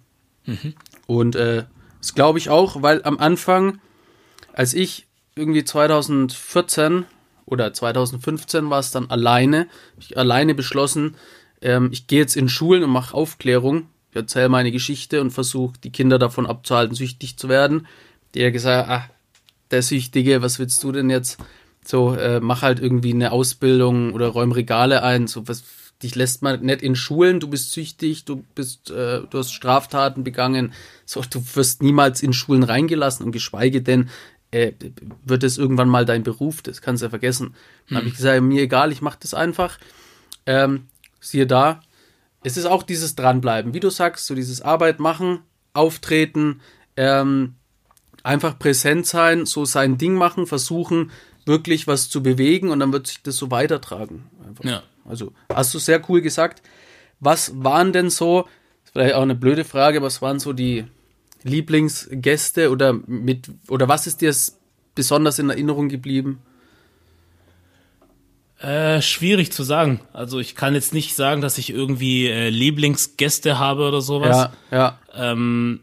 Mhm. 0.44 0.74
Und 1.06 1.36
äh, 1.36 1.64
das 1.98 2.14
glaube 2.14 2.38
ich 2.38 2.50
auch, 2.50 2.82
weil 2.82 3.02
am 3.04 3.18
Anfang, 3.18 3.80
als 4.52 4.74
ich 4.74 5.06
irgendwie 5.34 5.64
2014 5.64 7.04
oder 7.46 7.72
2015 7.72 8.70
war 8.70 8.80
es 8.80 8.90
dann 8.90 9.10
alleine, 9.10 9.68
ich 9.98 10.16
alleine 10.18 10.54
beschlossen, 10.54 11.16
ähm, 11.62 11.90
ich 11.92 12.06
gehe 12.06 12.20
jetzt 12.20 12.36
in 12.36 12.48
Schulen 12.48 12.82
und 12.82 12.90
mache 12.90 13.14
Aufklärung. 13.14 13.88
Ich 14.10 14.16
erzähle 14.16 14.48
meine 14.48 14.72
Geschichte 14.72 15.20
und 15.20 15.30
versuche 15.30 15.78
die 15.82 15.92
Kinder 15.92 16.18
davon 16.18 16.46
abzuhalten, 16.46 16.94
süchtig 16.94 17.36
zu 17.38 17.48
werden. 17.48 17.86
Die 18.34 18.44
hat 18.44 18.52
gesagt, 18.52 18.88
ah, 18.88 19.10
der 19.70 19.82
Süchtige, 19.82 20.42
was 20.42 20.58
willst 20.58 20.82
du 20.82 20.92
denn 20.92 21.10
jetzt? 21.10 21.38
So, 21.84 22.14
äh, 22.14 22.40
mach 22.40 22.62
halt 22.62 22.80
irgendwie 22.80 23.12
eine 23.12 23.32
Ausbildung 23.32 24.12
oder 24.12 24.28
räum 24.28 24.52
Regale 24.52 25.02
ein. 25.02 25.26
So, 25.26 25.46
was, 25.46 25.62
dich 26.02 26.14
lässt 26.14 26.42
man 26.42 26.60
nicht 26.60 26.82
in 26.82 26.96
Schulen, 26.96 27.40
du 27.40 27.48
bist 27.48 27.72
süchtig, 27.72 28.24
du 28.24 28.44
bist, 28.54 28.90
äh, 28.90 29.22
du 29.28 29.38
hast 29.38 29.52
Straftaten 29.52 30.24
begangen. 30.24 30.72
So, 31.04 31.22
du 31.22 31.42
wirst 31.54 31.82
niemals 31.82 32.22
in 32.22 32.32
Schulen 32.32 32.64
reingelassen 32.64 33.24
und 33.24 33.32
geschweige 33.32 33.82
denn 33.82 34.10
äh, 34.50 34.72
wird 35.24 35.44
es 35.44 35.58
irgendwann 35.58 35.88
mal 35.88 36.04
dein 36.04 36.22
Beruf, 36.22 36.62
das 36.62 36.80
kannst 36.80 37.02
du 37.02 37.06
ja 37.06 37.10
vergessen. 37.10 37.54
Dann 37.88 37.88
hm. 37.88 37.96
habe 37.98 38.08
ich 38.08 38.16
gesagt, 38.16 38.42
mir 38.42 38.62
egal, 38.62 38.92
ich 38.92 39.02
mache 39.02 39.18
das 39.20 39.34
einfach. 39.34 39.78
Ähm, 40.46 40.86
siehe 41.20 41.46
da, 41.46 41.80
es 42.42 42.56
ist 42.56 42.66
auch 42.66 42.82
dieses 42.82 43.16
Dranbleiben, 43.16 43.74
wie 43.74 43.80
du 43.80 43.90
sagst, 43.90 44.26
so 44.26 44.34
dieses 44.34 44.62
Arbeit 44.62 45.00
machen, 45.00 45.40
auftreten, 45.72 46.60
ähm, 46.96 47.54
einfach 48.26 48.58
präsent 48.58 49.06
sein, 49.06 49.46
so 49.46 49.64
sein 49.64 49.98
Ding 49.98 50.14
machen, 50.14 50.46
versuchen, 50.46 51.10
wirklich 51.44 51.86
was 51.86 52.10
zu 52.10 52.22
bewegen 52.22 52.70
und 52.70 52.80
dann 52.80 52.92
wird 52.92 53.06
sich 53.06 53.22
das 53.22 53.36
so 53.36 53.50
weitertragen. 53.50 54.24
Einfach. 54.46 54.64
Ja. 54.64 54.82
Also 55.04 55.32
hast 55.52 55.72
du 55.72 55.78
sehr 55.78 56.02
cool 56.08 56.20
gesagt. 56.20 56.62
Was 57.20 57.52
waren 57.62 57.92
denn 57.92 58.10
so, 58.10 58.48
vielleicht 58.92 59.14
auch 59.14 59.22
eine 59.22 59.36
blöde 59.36 59.64
Frage, 59.64 60.02
was 60.02 60.20
waren 60.20 60.40
so 60.40 60.52
die 60.52 60.84
Lieblingsgäste 61.44 62.70
oder 62.70 62.92
mit 62.92 63.48
oder 63.68 63.88
was 63.88 64.06
ist 64.06 64.20
dir 64.20 64.34
besonders 64.94 65.38
in 65.38 65.48
Erinnerung 65.48 65.88
geblieben? 65.88 66.40
Äh, 68.58 69.02
schwierig 69.02 69.52
zu 69.52 69.62
sagen. 69.62 70.00
Also 70.12 70.40
ich 70.40 70.56
kann 70.56 70.74
jetzt 70.74 70.92
nicht 70.92 71.14
sagen, 71.14 71.42
dass 71.42 71.58
ich 71.58 71.70
irgendwie 71.70 72.26
äh, 72.26 72.48
Lieblingsgäste 72.48 73.58
habe 73.58 73.86
oder 73.86 74.00
sowas. 74.00 74.50
Ja, 74.70 74.76
ja. 74.76 74.98
Ähm, 75.14 75.80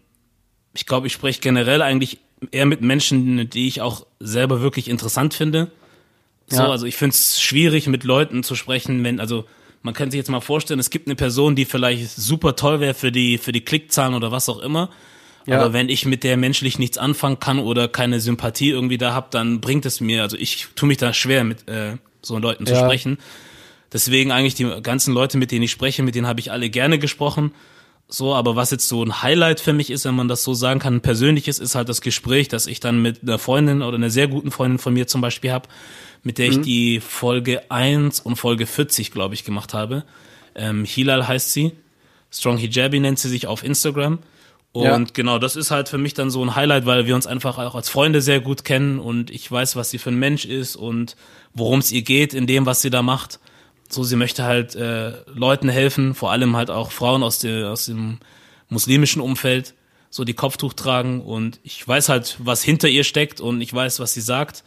ich 0.73 0.85
glaube, 0.85 1.07
ich 1.07 1.13
spreche 1.13 1.39
generell 1.39 1.81
eigentlich 1.81 2.19
eher 2.51 2.65
mit 2.65 2.81
Menschen, 2.81 3.49
die 3.49 3.67
ich 3.67 3.81
auch 3.81 4.05
selber 4.19 4.61
wirklich 4.61 4.89
interessant 4.89 5.33
finde. 5.33 5.71
So, 6.47 6.57
ja. 6.57 6.69
also 6.69 6.85
ich 6.85 6.95
finde 6.95 7.13
es 7.13 7.41
schwierig, 7.41 7.87
mit 7.87 8.03
Leuten 8.03 8.43
zu 8.43 8.55
sprechen, 8.55 9.03
wenn, 9.03 9.19
also 9.19 9.45
man 9.81 9.93
kann 9.93 10.11
sich 10.11 10.17
jetzt 10.17 10.29
mal 10.29 10.41
vorstellen, 10.41 10.79
es 10.79 10.89
gibt 10.89 11.07
eine 11.07 11.15
Person, 11.15 11.55
die 11.55 11.65
vielleicht 11.65 12.11
super 12.11 12.55
toll 12.55 12.79
wäre 12.79 12.93
für 12.93 13.11
die, 13.11 13.37
für 13.37 13.51
die 13.51 13.61
Klickzahlen 13.61 14.13
oder 14.13 14.31
was 14.31 14.49
auch 14.49 14.59
immer. 14.59 14.89
Ja. 15.45 15.59
Aber 15.59 15.73
wenn 15.73 15.89
ich 15.89 16.05
mit 16.05 16.23
der 16.23 16.37
menschlich 16.37 16.79
nichts 16.79 16.97
anfangen 16.97 17.39
kann 17.39 17.59
oder 17.59 17.89
keine 17.89 18.21
Sympathie 18.21 18.69
irgendwie 18.69 18.97
da 18.97 19.13
hab, 19.13 19.31
dann 19.31 19.59
bringt 19.59 19.85
es 19.85 19.99
mir, 19.99 20.21
also 20.21 20.37
ich 20.37 20.67
tue 20.75 20.87
mich 20.87 20.97
da 20.97 21.13
schwer 21.13 21.43
mit 21.43 21.67
äh, 21.67 21.97
so 22.21 22.37
Leuten 22.37 22.65
zu 22.65 22.73
ja. 22.73 22.79
sprechen. 22.79 23.17
Deswegen 23.91 24.31
eigentlich 24.31 24.55
die 24.55 24.69
ganzen 24.81 25.13
Leute, 25.13 25.37
mit 25.37 25.51
denen 25.51 25.63
ich 25.63 25.71
spreche, 25.71 26.01
mit 26.01 26.15
denen 26.15 26.27
habe 26.27 26.39
ich 26.39 26.51
alle 26.51 26.69
gerne 26.69 26.97
gesprochen. 26.97 27.51
So, 28.07 28.35
aber 28.35 28.55
was 28.55 28.69
jetzt 28.69 28.87
so 28.87 29.03
ein 29.03 29.23
Highlight 29.23 29.59
für 29.59 29.73
mich 29.73 29.89
ist, 29.89 30.05
wenn 30.05 30.15
man 30.15 30.27
das 30.27 30.43
so 30.43 30.53
sagen 30.53 30.79
kann, 30.79 31.01
persönliches, 31.01 31.59
ist 31.59 31.75
halt 31.75 31.89
das 31.89 32.01
Gespräch, 32.01 32.47
das 32.47 32.67
ich 32.67 32.79
dann 32.79 33.01
mit 33.01 33.23
einer 33.23 33.39
Freundin 33.39 33.81
oder 33.81 33.97
einer 33.97 34.09
sehr 34.09 34.27
guten 34.27 34.51
Freundin 34.51 34.77
von 34.77 34.93
mir 34.93 35.07
zum 35.07 35.21
Beispiel 35.21 35.51
habe, 35.51 35.67
mit 36.21 36.37
der 36.37 36.47
ich 36.47 36.57
mhm. 36.57 36.63
die 36.63 36.99
Folge 36.99 37.71
1 37.71 38.19
und 38.19 38.35
Folge 38.35 38.67
40, 38.67 39.11
glaube 39.11 39.33
ich, 39.33 39.43
gemacht 39.43 39.73
habe. 39.73 40.03
Ähm, 40.55 40.85
Hilal 40.85 41.27
heißt 41.27 41.51
sie. 41.51 41.71
Strong 42.31 42.57
Hijabi 42.57 42.99
nennt 42.99 43.19
sie 43.19 43.29
sich 43.29 43.47
auf 43.47 43.63
Instagram. 43.63 44.19
Und 44.73 44.83
ja. 44.83 45.05
genau, 45.13 45.37
das 45.37 45.55
ist 45.55 45.69
halt 45.69 45.87
für 45.87 45.99
mich 45.99 46.15
dann 46.15 46.31
so 46.31 46.43
ein 46.43 46.55
Highlight, 46.55 46.87
weil 46.87 47.05
wir 47.05 47.13
uns 47.13 47.27
einfach 47.27 47.59
auch 47.59 47.75
als 47.75 47.89
Freunde 47.89 48.21
sehr 48.21 48.39
gut 48.39 48.65
kennen 48.65 48.97
und 48.97 49.29
ich 49.29 49.49
weiß, 49.49 49.75
was 49.75 49.91
sie 49.91 49.99
für 49.99 50.09
ein 50.09 50.17
Mensch 50.17 50.45
ist 50.45 50.75
und 50.75 51.15
worum 51.53 51.77
es 51.77 51.91
ihr 51.91 52.01
geht 52.01 52.33
in 52.33 52.47
dem, 52.47 52.65
was 52.65 52.81
sie 52.81 52.89
da 52.89 53.03
macht. 53.03 53.39
So, 53.93 54.03
sie 54.03 54.15
möchte 54.15 54.43
halt 54.43 54.75
äh, 54.75 55.13
Leuten 55.33 55.69
helfen, 55.69 56.15
vor 56.15 56.31
allem 56.31 56.55
halt 56.55 56.69
auch 56.69 56.91
Frauen 56.91 57.23
aus, 57.23 57.39
der, 57.39 57.71
aus 57.71 57.85
dem 57.85 58.19
muslimischen 58.69 59.21
Umfeld, 59.21 59.73
so 60.09 60.23
die 60.23 60.33
Kopftuch 60.33 60.73
tragen 60.73 61.21
und 61.21 61.59
ich 61.63 61.87
weiß 61.87 62.09
halt, 62.09 62.37
was 62.39 62.61
hinter 62.63 62.87
ihr 62.87 63.03
steckt 63.03 63.41
und 63.41 63.61
ich 63.61 63.73
weiß, 63.73 63.99
was 63.99 64.13
sie 64.13 64.21
sagt 64.21 64.63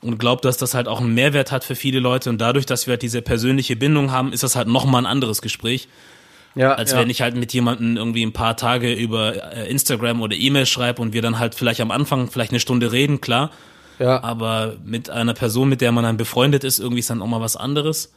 und 0.00 0.18
glaube, 0.18 0.42
dass 0.42 0.56
das 0.56 0.74
halt 0.74 0.88
auch 0.88 1.00
einen 1.00 1.14
Mehrwert 1.14 1.52
hat 1.52 1.62
für 1.62 1.76
viele 1.76 2.00
Leute 2.00 2.30
und 2.30 2.40
dadurch, 2.40 2.66
dass 2.66 2.86
wir 2.86 2.92
halt 2.92 3.02
diese 3.02 3.22
persönliche 3.22 3.76
Bindung 3.76 4.10
haben, 4.10 4.32
ist 4.32 4.42
das 4.42 4.56
halt 4.56 4.66
nochmal 4.66 5.02
ein 5.02 5.06
anderes 5.06 5.40
Gespräch. 5.40 5.88
Ja, 6.54 6.74
als 6.74 6.92
ja. 6.92 6.98
wenn 6.98 7.08
ich 7.08 7.22
halt 7.22 7.34
mit 7.34 7.52
jemandem 7.52 7.96
irgendwie 7.96 8.26
ein 8.26 8.32
paar 8.32 8.56
Tage 8.56 8.92
über 8.92 9.54
äh, 9.54 9.70
Instagram 9.70 10.20
oder 10.20 10.36
E-Mail 10.36 10.66
schreibe 10.66 11.00
und 11.00 11.12
wir 11.12 11.22
dann 11.22 11.38
halt 11.38 11.54
vielleicht 11.54 11.80
am 11.80 11.90
Anfang 11.90 12.30
vielleicht 12.30 12.50
eine 12.50 12.60
Stunde 12.60 12.92
reden, 12.92 13.20
klar. 13.20 13.50
Ja. 13.98 14.22
Aber 14.22 14.76
mit 14.84 15.08
einer 15.08 15.32
Person, 15.32 15.68
mit 15.68 15.80
der 15.80 15.92
man 15.92 16.04
dann 16.04 16.16
befreundet 16.16 16.64
ist, 16.64 16.78
irgendwie 16.78 17.00
ist 17.00 17.08
dann 17.08 17.22
auch 17.22 17.26
mal 17.26 17.40
was 17.40 17.56
anderes. 17.56 18.12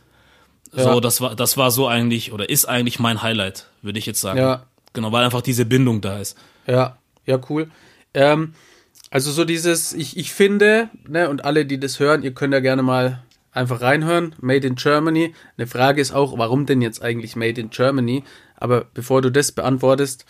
Ja. 0.73 0.83
So, 0.83 0.99
das 0.99 1.21
war, 1.21 1.35
das 1.35 1.57
war 1.57 1.71
so 1.71 1.87
eigentlich 1.87 2.31
oder 2.31 2.49
ist 2.49 2.65
eigentlich 2.65 2.99
mein 2.99 3.21
Highlight, 3.21 3.67
würde 3.81 3.99
ich 3.99 4.05
jetzt 4.05 4.21
sagen. 4.21 4.39
Ja. 4.39 4.65
Genau, 4.93 5.11
weil 5.11 5.23
einfach 5.23 5.41
diese 5.41 5.65
Bindung 5.65 6.01
da 6.01 6.19
ist. 6.19 6.37
Ja, 6.67 6.97
ja, 7.25 7.39
cool. 7.49 7.69
Ähm, 8.13 8.53
also 9.11 9.31
so 9.31 9.45
dieses, 9.45 9.93
ich, 9.93 10.17
ich 10.17 10.33
finde, 10.33 10.89
ne, 11.07 11.29
und 11.29 11.45
alle, 11.45 11.65
die 11.65 11.79
das 11.79 11.99
hören, 11.99 12.23
ihr 12.23 12.33
könnt 12.33 12.53
ja 12.53 12.59
gerne 12.59 12.81
mal 12.81 13.23
einfach 13.51 13.81
reinhören. 13.81 14.35
Made 14.39 14.67
in 14.67 14.75
Germany. 14.75 15.33
Eine 15.57 15.67
Frage 15.67 16.01
ist 16.01 16.13
auch, 16.13 16.37
warum 16.37 16.65
denn 16.65 16.81
jetzt 16.81 17.01
eigentlich 17.01 17.35
Made 17.35 17.59
in 17.59 17.69
Germany? 17.69 18.23
Aber 18.57 18.85
bevor 18.93 19.21
du 19.21 19.31
das 19.31 19.51
beantwortest, 19.51 20.25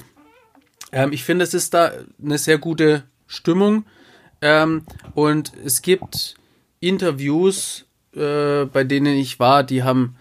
ähm, 0.92 1.12
ich 1.12 1.24
finde, 1.24 1.44
es 1.44 1.54
ist 1.54 1.74
da 1.74 1.92
eine 2.24 2.38
sehr 2.38 2.58
gute 2.58 3.04
Stimmung. 3.28 3.86
Ähm, 4.42 4.84
und 5.14 5.52
es 5.64 5.82
gibt 5.82 6.36
Interviews, 6.80 7.86
äh, 8.16 8.66
bei 8.66 8.84
denen 8.84 9.16
ich 9.16 9.40
war, 9.40 9.64
die 9.64 9.84
haben 9.84 10.16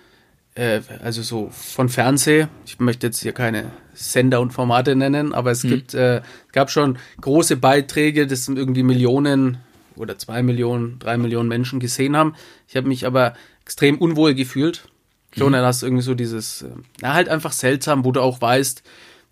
äh, 0.55 0.81
also 1.03 1.23
so 1.23 1.51
von 1.51 1.89
Fernseh, 1.89 2.47
ich 2.67 2.79
möchte 2.79 3.07
jetzt 3.09 3.21
hier 3.21 3.33
keine 3.33 3.71
Sender 3.95 4.41
und 4.41 4.53
Formate 4.53 4.97
nennen, 4.97 5.33
aber 5.33 5.51
es 5.51 5.65
mhm. 5.65 5.69
gibt, 5.69 5.95
äh, 5.95 6.23
gab 6.53 6.71
schon 6.71 6.99
große 7.21 7.57
Beiträge, 7.57 8.27
das 8.27 8.45
sind 8.45 8.59
irgendwie 8.59 8.83
Millionen 8.83 9.59
oder 9.97 10.19
zwei 10.19 10.43
Millionen, 10.43 10.99
drei 10.99 11.17
Millionen 11.17 11.49
Menschen 11.49 11.81
gesehen 11.81 12.17
haben. 12.17 12.35
Ich 12.69 12.77
habe 12.77 12.89
mich 12.89 13.07
aber 13.07 13.35
extrem 13.63 13.99
unwohl 13.99 14.35
gefühlt. 14.35 14.89
So, 15.37 15.49
mhm. 15.49 15.53
dann 15.53 15.65
hast 15.65 15.83
du 15.83 15.87
irgendwie 15.87 16.05
so 16.05 16.15
dieses, 16.15 16.63
äh, 16.63 16.71
na, 17.01 17.15
halt 17.15 17.29
einfach 17.29 17.53
seltsam, 17.53 18.05
wo 18.05 18.13
du 18.13 18.21
auch 18.21 18.41
weißt, 18.41 18.83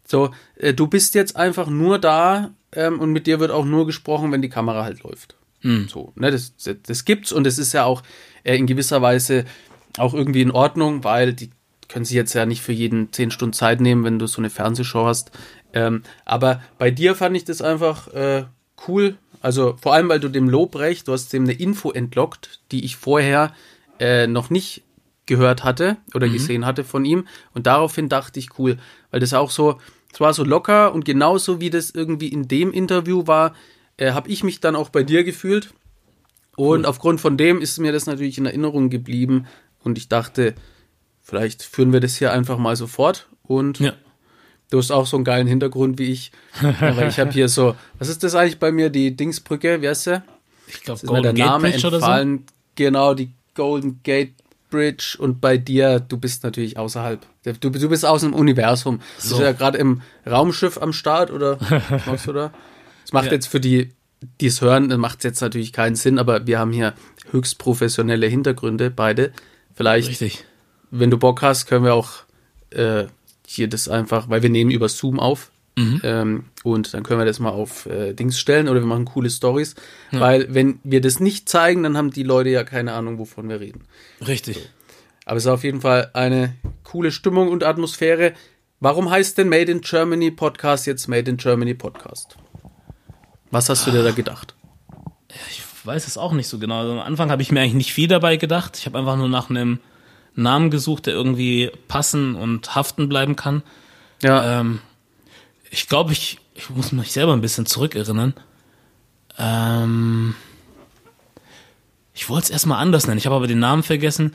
so, 0.06 0.30
äh, 0.56 0.74
du 0.74 0.88
bist 0.88 1.14
jetzt 1.14 1.36
einfach 1.36 1.68
nur 1.68 1.98
da 1.98 2.50
ähm, 2.72 2.98
und 2.98 3.12
mit 3.12 3.26
dir 3.26 3.38
wird 3.38 3.50
auch 3.50 3.64
nur 3.64 3.86
gesprochen, 3.86 4.32
wenn 4.32 4.42
die 4.42 4.48
Kamera 4.48 4.84
halt 4.84 5.02
läuft. 5.02 5.36
Mhm. 5.62 5.86
So, 5.88 6.12
ne, 6.16 6.30
das, 6.30 6.56
das, 6.56 6.76
das 6.84 7.04
gibt's 7.04 7.30
und 7.30 7.46
es 7.46 7.58
ist 7.58 7.72
ja 7.72 7.84
auch 7.84 8.02
äh, 8.42 8.56
in 8.56 8.66
gewisser 8.66 9.00
Weise 9.00 9.44
auch 9.98 10.14
irgendwie 10.14 10.42
in 10.42 10.50
Ordnung, 10.50 11.04
weil 11.04 11.32
die 11.32 11.50
können 11.88 12.04
sich 12.04 12.16
jetzt 12.16 12.32
ja 12.32 12.46
nicht 12.46 12.62
für 12.62 12.72
jeden 12.72 13.12
zehn 13.12 13.30
Stunden 13.30 13.52
Zeit 13.52 13.80
nehmen, 13.80 14.04
wenn 14.04 14.18
du 14.18 14.26
so 14.26 14.40
eine 14.40 14.50
Fernsehshow 14.50 15.06
hast. 15.06 15.30
Ähm, 15.74 16.02
aber 16.24 16.62
bei 16.78 16.90
dir 16.90 17.14
fand 17.14 17.36
ich 17.36 17.44
das 17.44 17.60
einfach 17.60 18.08
äh, 18.08 18.44
cool. 18.88 19.16
Also 19.40 19.76
vor 19.80 19.92
allem, 19.92 20.08
weil 20.08 20.20
du 20.20 20.28
dem 20.28 20.48
Lob 20.48 20.76
recht, 20.76 21.08
du 21.08 21.12
hast 21.12 21.32
dem 21.32 21.44
eine 21.44 21.52
Info 21.52 21.90
entlockt, 21.90 22.60
die 22.70 22.84
ich 22.84 22.96
vorher 22.96 23.52
äh, 23.98 24.26
noch 24.26 24.50
nicht 24.50 24.82
gehört 25.26 25.64
hatte 25.64 25.96
oder 26.14 26.26
mhm. 26.26 26.32
gesehen 26.32 26.66
hatte 26.66 26.84
von 26.84 27.04
ihm. 27.04 27.26
Und 27.52 27.66
daraufhin 27.66 28.08
dachte 28.08 28.38
ich, 28.38 28.58
cool, 28.58 28.78
weil 29.10 29.20
das 29.20 29.34
auch 29.34 29.50
so, 29.50 29.78
es 30.12 30.20
war 30.20 30.32
so 30.34 30.44
locker 30.44 30.92
und 30.92 31.04
genauso 31.04 31.60
wie 31.60 31.70
das 31.70 31.90
irgendwie 31.90 32.28
in 32.28 32.48
dem 32.48 32.72
Interview 32.72 33.26
war, 33.26 33.54
äh, 33.96 34.12
habe 34.12 34.28
ich 34.28 34.44
mich 34.44 34.60
dann 34.60 34.76
auch 34.76 34.88
bei 34.88 35.02
dir 35.02 35.24
gefühlt. 35.24 35.72
Und 36.56 36.80
cool. 36.80 36.86
aufgrund 36.86 37.20
von 37.20 37.36
dem 37.36 37.60
ist 37.60 37.78
mir 37.78 37.92
das 37.92 38.06
natürlich 38.06 38.38
in 38.38 38.46
Erinnerung 38.46 38.90
geblieben, 38.90 39.46
und 39.84 39.98
ich 39.98 40.08
dachte, 40.08 40.54
vielleicht 41.22 41.62
führen 41.62 41.92
wir 41.92 42.00
das 42.00 42.16
hier 42.16 42.32
einfach 42.32 42.58
mal 42.58 42.76
so 42.76 42.86
fort. 42.86 43.28
Und 43.42 43.78
ja. 43.80 43.92
du 44.70 44.78
hast 44.78 44.90
auch 44.90 45.06
so 45.06 45.16
einen 45.16 45.24
geilen 45.24 45.46
Hintergrund 45.46 45.98
wie 45.98 46.10
ich. 46.10 46.32
weil 46.80 47.08
ich 47.08 47.18
habe 47.18 47.30
hier 47.30 47.48
so, 47.48 47.74
was 47.98 48.08
ist 48.08 48.22
das 48.22 48.34
eigentlich 48.34 48.58
bei 48.58 48.72
mir? 48.72 48.90
Die 48.90 49.16
Dingsbrücke, 49.16 49.82
wie 49.82 49.88
heißt 49.88 50.04
sie? 50.04 50.22
Ich 50.66 50.82
glaube, 50.82 51.06
Golden 51.06 51.36
der 51.36 51.46
Name 51.46 51.70
Gate 51.70 51.84
entfallen. 51.84 52.38
So? 52.38 52.54
Genau, 52.76 53.14
die 53.14 53.32
Golden 53.54 54.00
Gate 54.02 54.34
Bridge. 54.70 55.16
Und 55.18 55.40
bei 55.40 55.58
dir, 55.58 56.00
du 56.00 56.16
bist 56.16 56.42
natürlich 56.42 56.76
außerhalb. 56.78 57.24
Du, 57.60 57.70
du 57.70 57.88
bist 57.88 58.04
aus 58.04 58.22
dem 58.22 58.34
Universum. 58.34 59.00
So. 59.18 59.36
Du 59.36 59.36
bist 59.36 59.46
ja 59.46 59.52
gerade 59.52 59.78
im 59.78 60.02
Raumschiff 60.26 60.80
am 60.80 60.92
Start 60.92 61.30
oder 61.30 61.60
was 61.88 62.06
machst 62.06 62.26
du 62.26 62.32
da? 62.32 62.52
Das 63.02 63.12
macht 63.12 63.26
ja. 63.26 63.32
jetzt 63.32 63.46
für 63.46 63.60
die, 63.60 63.92
die 64.40 64.46
es 64.46 64.60
hören, 64.60 64.88
macht 64.98 65.18
es 65.18 65.24
jetzt 65.24 65.40
natürlich 65.40 65.72
keinen 65.72 65.94
Sinn, 65.94 66.18
aber 66.18 66.46
wir 66.46 66.58
haben 66.58 66.72
hier 66.72 66.94
höchst 67.30 67.58
professionelle 67.58 68.26
Hintergründe, 68.26 68.90
beide. 68.90 69.32
Vielleicht, 69.74 70.08
Richtig. 70.08 70.44
wenn 70.90 71.10
du 71.10 71.18
Bock 71.18 71.42
hast, 71.42 71.66
können 71.66 71.84
wir 71.84 71.94
auch 71.94 72.10
äh, 72.70 73.06
hier 73.46 73.68
das 73.68 73.88
einfach, 73.88 74.28
weil 74.28 74.42
wir 74.42 74.50
nehmen 74.50 74.70
über 74.70 74.88
Zoom 74.88 75.20
auf. 75.20 75.50
Mhm. 75.76 76.00
Ähm, 76.04 76.44
und 76.64 76.92
dann 76.92 77.02
können 77.02 77.18
wir 77.18 77.24
das 77.24 77.38
mal 77.38 77.50
auf 77.50 77.86
äh, 77.86 78.12
Dings 78.12 78.38
stellen 78.38 78.68
oder 78.68 78.80
wir 78.80 78.86
machen 78.86 79.06
coole 79.06 79.30
Stories. 79.30 79.74
Ja. 80.10 80.20
Weil 80.20 80.54
wenn 80.54 80.80
wir 80.84 81.00
das 81.00 81.18
nicht 81.18 81.48
zeigen, 81.48 81.82
dann 81.82 81.96
haben 81.96 82.10
die 82.10 82.24
Leute 82.24 82.50
ja 82.50 82.62
keine 82.64 82.92
Ahnung, 82.92 83.18
wovon 83.18 83.48
wir 83.48 83.60
reden. 83.60 83.84
Richtig. 84.26 84.56
So. 84.56 84.62
Aber 85.24 85.36
es 85.36 85.44
ist 85.44 85.50
auf 85.50 85.64
jeden 85.64 85.80
Fall 85.80 86.10
eine 86.12 86.54
coole 86.84 87.10
Stimmung 87.10 87.48
und 87.48 87.64
Atmosphäre. 87.64 88.32
Warum 88.80 89.10
heißt 89.10 89.38
denn 89.38 89.48
Made 89.48 89.70
in 89.70 89.80
Germany 89.80 90.30
Podcast 90.30 90.86
jetzt 90.86 91.08
Made 91.08 91.30
in 91.30 91.36
Germany 91.36 91.74
Podcast? 91.74 92.36
Was 93.50 93.68
hast 93.68 93.86
du 93.86 93.92
dir 93.92 94.02
da 94.02 94.10
gedacht? 94.10 94.54
Ich 95.50 95.62
weiß 95.84 96.06
es 96.06 96.18
auch 96.18 96.32
nicht 96.32 96.48
so 96.48 96.58
genau. 96.58 96.80
Also 96.80 96.92
am 96.92 97.00
Anfang 97.00 97.30
habe 97.30 97.42
ich 97.42 97.50
mir 97.50 97.60
eigentlich 97.60 97.74
nicht 97.74 97.92
viel 97.92 98.08
dabei 98.08 98.36
gedacht. 98.36 98.76
Ich 98.78 98.86
habe 98.86 98.98
einfach 98.98 99.16
nur 99.16 99.28
nach 99.28 99.50
einem 99.50 99.80
Namen 100.34 100.70
gesucht, 100.70 101.06
der 101.06 101.14
irgendwie 101.14 101.70
passen 101.88 102.34
und 102.34 102.74
haften 102.74 103.08
bleiben 103.08 103.36
kann. 103.36 103.62
Ja. 104.22 104.60
Ähm, 104.60 104.80
ich 105.70 105.88
glaube, 105.88 106.12
ich, 106.12 106.38
ich 106.54 106.70
muss 106.70 106.92
mich 106.92 107.12
selber 107.12 107.32
ein 107.32 107.40
bisschen 107.40 107.66
zurückerinnern. 107.66 108.34
Ähm, 109.38 110.34
ich 112.14 112.28
wollte 112.28 112.44
es 112.44 112.50
erstmal 112.50 112.80
anders 112.80 113.06
nennen. 113.06 113.18
Ich 113.18 113.26
habe 113.26 113.36
aber 113.36 113.46
den 113.46 113.58
Namen 113.58 113.82
vergessen. 113.82 114.34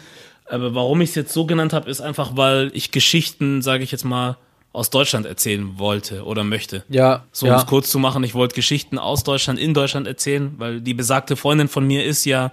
Aber 0.50 0.74
warum 0.74 1.02
ich 1.02 1.10
es 1.10 1.16
jetzt 1.16 1.34
so 1.34 1.46
genannt 1.46 1.74
habe, 1.74 1.90
ist 1.90 2.02
einfach, 2.02 2.36
weil 2.36 2.72
ich 2.74 2.92
Geschichten, 2.92 3.62
sage 3.62 3.84
ich 3.84 3.92
jetzt 3.92 4.06
mal, 4.06 4.38
aus 4.78 4.92
Deutschland 4.92 5.26
erzählen 5.26 5.80
wollte 5.80 6.24
oder 6.24 6.44
möchte. 6.44 6.84
Ja. 6.88 7.26
So, 7.32 7.48
um 7.48 7.54
es 7.54 7.66
kurz 7.66 7.90
zu 7.90 7.98
machen, 7.98 8.24
ich 8.24 8.36
wollte 8.36 8.56
Geschichten 8.56 9.00
aus 9.00 9.24
Deutschland 9.24 9.60
in 9.60 9.74
Deutschland 9.74 10.08
erzählen, 10.08 10.54
weil 10.58 10.82
die 10.82 10.94
besagte 10.94 11.36
Freundin 11.36 11.68
von 11.68 11.86
mir 11.86 12.06
ist 12.06 12.26
ja 12.26 12.52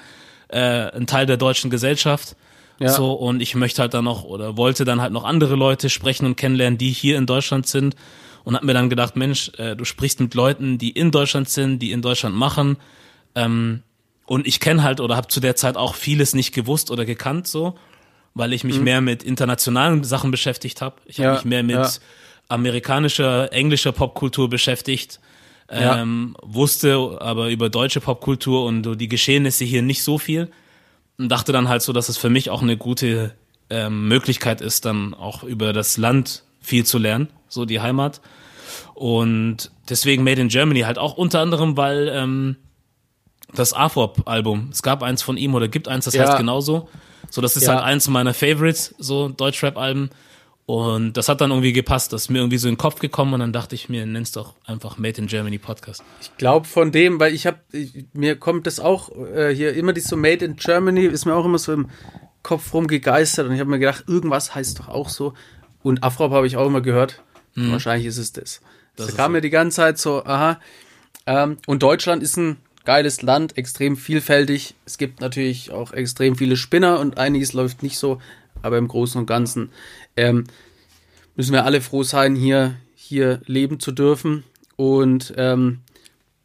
äh, 0.49 0.59
ein 0.59 1.07
Teil 1.07 1.27
der 1.27 1.37
deutschen 1.37 1.71
Gesellschaft. 1.71 2.35
Ja. 2.81 2.89
So, 2.89 3.13
und 3.13 3.41
ich 3.41 3.55
möchte 3.55 3.83
halt 3.83 3.95
dann 3.95 4.05
noch 4.05 4.25
oder 4.25 4.57
wollte 4.57 4.85
dann 4.85 5.01
halt 5.01 5.13
noch 5.13 5.25
andere 5.25 5.55
Leute 5.55 5.91
sprechen 5.91 6.27
und 6.27 6.37
kennenlernen, 6.37 6.79
die 6.79 6.91
hier 6.91 7.19
in 7.19 7.27
Deutschland 7.27 7.67
sind. 7.67 7.95
Und 8.43 8.57
hab 8.57 8.63
mir 8.63 8.75
dann 8.75 8.91
gedacht, 8.91 9.17
Mensch, 9.17 9.53
äh, 9.59 9.77
du 9.77 9.85
sprichst 9.85 10.21
mit 10.21 10.35
Leuten, 10.35 10.77
die 10.79 10.91
in 10.91 11.11
Deutschland 11.11 11.49
sind, 11.49 11.79
die 11.79 11.93
in 11.93 12.03
Deutschland 12.03 12.35
machen. 12.35 12.79
Ähm, 13.35 13.83
und 14.27 14.47
ich 14.47 14.61
kenne 14.61 14.83
halt 14.83 15.01
oder 15.01 15.17
habe 15.17 15.29
zu 15.29 15.41
der 15.41 15.57
Zeit 15.57 15.77
auch 15.77 15.95
vieles 15.95 16.35
nicht 16.35 16.55
gewusst 16.55 16.91
oder 16.91 17.05
gekannt 17.05 17.47
so 17.47 17.75
weil 18.35 18.53
ich 18.53 18.65
mich 18.65 18.79
mhm. 18.79 18.85
mehr 18.85 19.01
mit 19.01 19.23
internationalen 19.23 20.05
Sachen 20.05 20.31
beschäftigt 20.31 20.83
habe. 20.83 20.97
Ich 21.07 21.19
habe 21.19 21.29
ja, 21.29 21.35
mich 21.35 21.45
mehr 21.45 21.63
mit 21.63 21.77
ja. 21.77 21.89
amerikanischer, 22.49 23.53
englischer 23.53 23.93
Popkultur 23.93 24.51
beschäftigt. 24.51 25.21
Ähm, 25.69 26.35
ja. 26.37 26.43
Wusste 26.47 27.19
aber 27.21 27.49
über 27.49 27.71
deutsche 27.71 28.01
Popkultur 28.01 28.65
und 28.65 28.97
die 28.97 29.09
Geschehnisse 29.09 29.65
hier 29.65 29.83
nicht 29.83 30.03
so 30.03 30.19
viel. 30.19 30.51
Und 31.17 31.29
dachte 31.29 31.53
dann 31.53 31.69
halt 31.69 31.83
so, 31.83 31.93
dass 31.93 32.09
es 32.09 32.19
für 32.19 32.29
mich 32.29 32.51
auch 32.51 32.61
eine 32.61 32.77
gute 32.77 33.35
ähm, 33.71 34.09
Möglichkeit 34.09 34.61
ist, 34.61 34.85
dann 34.85 35.15
auch 35.15 35.45
über 35.45 35.73
das 35.73 35.97
Land 35.97 36.43
viel 36.61 36.85
zu 36.85 36.99
lernen, 36.99 37.29
so 37.49 37.65
die 37.65 37.81
Heimat. 37.81 38.21
Und 38.95 39.71
deswegen 39.89 40.25
Made 40.25 40.41
in 40.41 40.49
Germany 40.49 40.81
halt 40.81 40.99
auch 40.99 41.17
unter 41.17 41.41
anderem, 41.41 41.77
weil 41.77 42.09
ähm, 42.13 42.57
das 43.55 43.73
AFOP-Album, 43.73 44.71
es 44.73 44.83
gab 44.83 45.05
eins 45.05 45.23
von 45.23 45.37
ihm 45.37 45.55
oder 45.55 45.69
gibt 45.69 45.87
eins, 45.87 46.07
das 46.07 46.19
heißt 46.19 46.37
genauso 46.37 46.89
So, 47.35 47.41
das 47.41 47.57
ist 47.57 47.65
Ja. 47.65 47.75
halt 47.75 47.83
eins 47.83 48.07
meiner 48.09 48.33
Favorites, 48.33 48.95
so 48.99 49.29
Deutschrap-Alben. 49.29 50.11
Und 50.67 51.15
das 51.15 51.29
hat 51.29 51.41
dann 51.41 51.51
irgendwie 51.51 51.73
gepasst. 51.73 52.13
Das 52.13 52.23
ist 52.23 52.29
mir 52.31 52.39
irgendwie 52.39 52.59
so 52.59 52.69
in 52.69 52.75
den 52.75 52.79
Kopf 52.79 53.01
gekommen 53.01 53.35
und 53.35 53.41
dann 53.41 53.53
dachte 53.53 53.75
ich 53.75 53.89
mir, 53.89 54.07
nenn's 54.07 54.31
doch 54.31 54.55
einfach 54.65 54.99
Made 54.99 55.21
in 55.21 55.27
Germany 55.27 55.59
Podcast. 55.59 56.05
Ich 56.23 56.35
glaube 56.37 56.67
von 56.69 56.93
dem, 56.93 57.19
weil 57.19 57.35
ich 57.35 57.47
habe, 57.47 57.59
mir 58.13 58.37
kommt 58.37 58.69
das 58.69 58.79
auch 58.79 59.11
äh, 59.35 59.53
hier 59.53 59.75
immer 59.75 59.93
die 59.93 60.01
so 60.01 60.17
Made 60.17 60.45
in 60.45 60.55
Germany, 60.55 61.07
ist 61.07 61.27
mir 61.27 61.35
auch 61.35 61.45
immer 61.45 61.59
so 61.59 61.73
im 61.73 61.91
Kopf 62.45 62.73
rumgegeistert 62.73 63.47
und 63.49 63.53
ich 63.55 63.61
habe 63.61 63.69
mir 63.69 63.79
gedacht, 63.81 64.05
irgendwas 64.07 64.55
heißt 64.55 64.79
doch 64.79 64.89
auch 64.89 65.09
so. 65.09 65.35
Und 65.83 66.03
Afrop 66.05 66.31
habe 66.33 66.47
ich 66.47 66.57
auch 66.57 66.67
immer 66.67 66.81
gehört. 66.83 67.21
Wahrscheinlich 67.57 68.07
ist 68.07 68.19
es 68.19 68.33
das. 68.33 68.61
Das 68.97 69.09
Das 69.09 69.17
kam 69.17 69.33
mir 69.33 69.41
die 69.41 69.51
ganze 69.51 69.77
Zeit 69.77 69.99
so, 69.99 70.25
aha. 70.25 70.61
Ähm, 71.27 71.59
und 71.67 71.83
Deutschland 71.83 72.23
ist 72.23 72.37
ein 72.39 72.57
geiles 72.85 73.23
Land, 73.23 73.57
extrem 73.57 73.97
vielfältig. 73.97 74.75
Es 74.85 74.99
gibt 74.99 75.21
natürlich 75.21 75.71
auch 75.71 75.93
extrem 75.93 76.37
viele 76.37 76.57
Spinner 76.57 77.01
und 77.01 77.19
einiges 77.19 77.53
läuft 77.53 77.83
nicht 77.83 77.99
so, 77.99 78.21
aber 78.63 78.79
im 78.79 78.89
Großen 78.89 79.21
und 79.21 79.27
Ganzen 79.27 79.71
ähm, 80.17 80.45
müssen 81.37 81.53
wir 81.53 81.65
alle 81.65 81.81
froh 81.81 82.03
sein, 82.03 82.37
hier, 82.37 82.77
hier 82.95 83.41
leben 83.47 83.81
zu 83.81 83.93
dürfen. 83.93 84.45
Und 84.77 85.35
ähm, 85.37 85.81